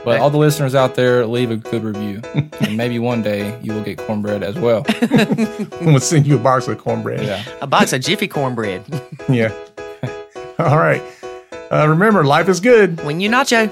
[0.03, 2.21] But all the listeners out there, leave a good review.
[2.61, 4.84] And maybe one day you will get cornbread as well.
[5.82, 7.23] we'll send you a box of cornbread.
[7.23, 7.43] Yeah.
[7.61, 8.84] A box of Jiffy cornbread.
[9.30, 9.53] Yeah.
[10.59, 11.01] All right.
[11.71, 13.01] Uh, remember, life is good.
[13.05, 13.71] when you nacho.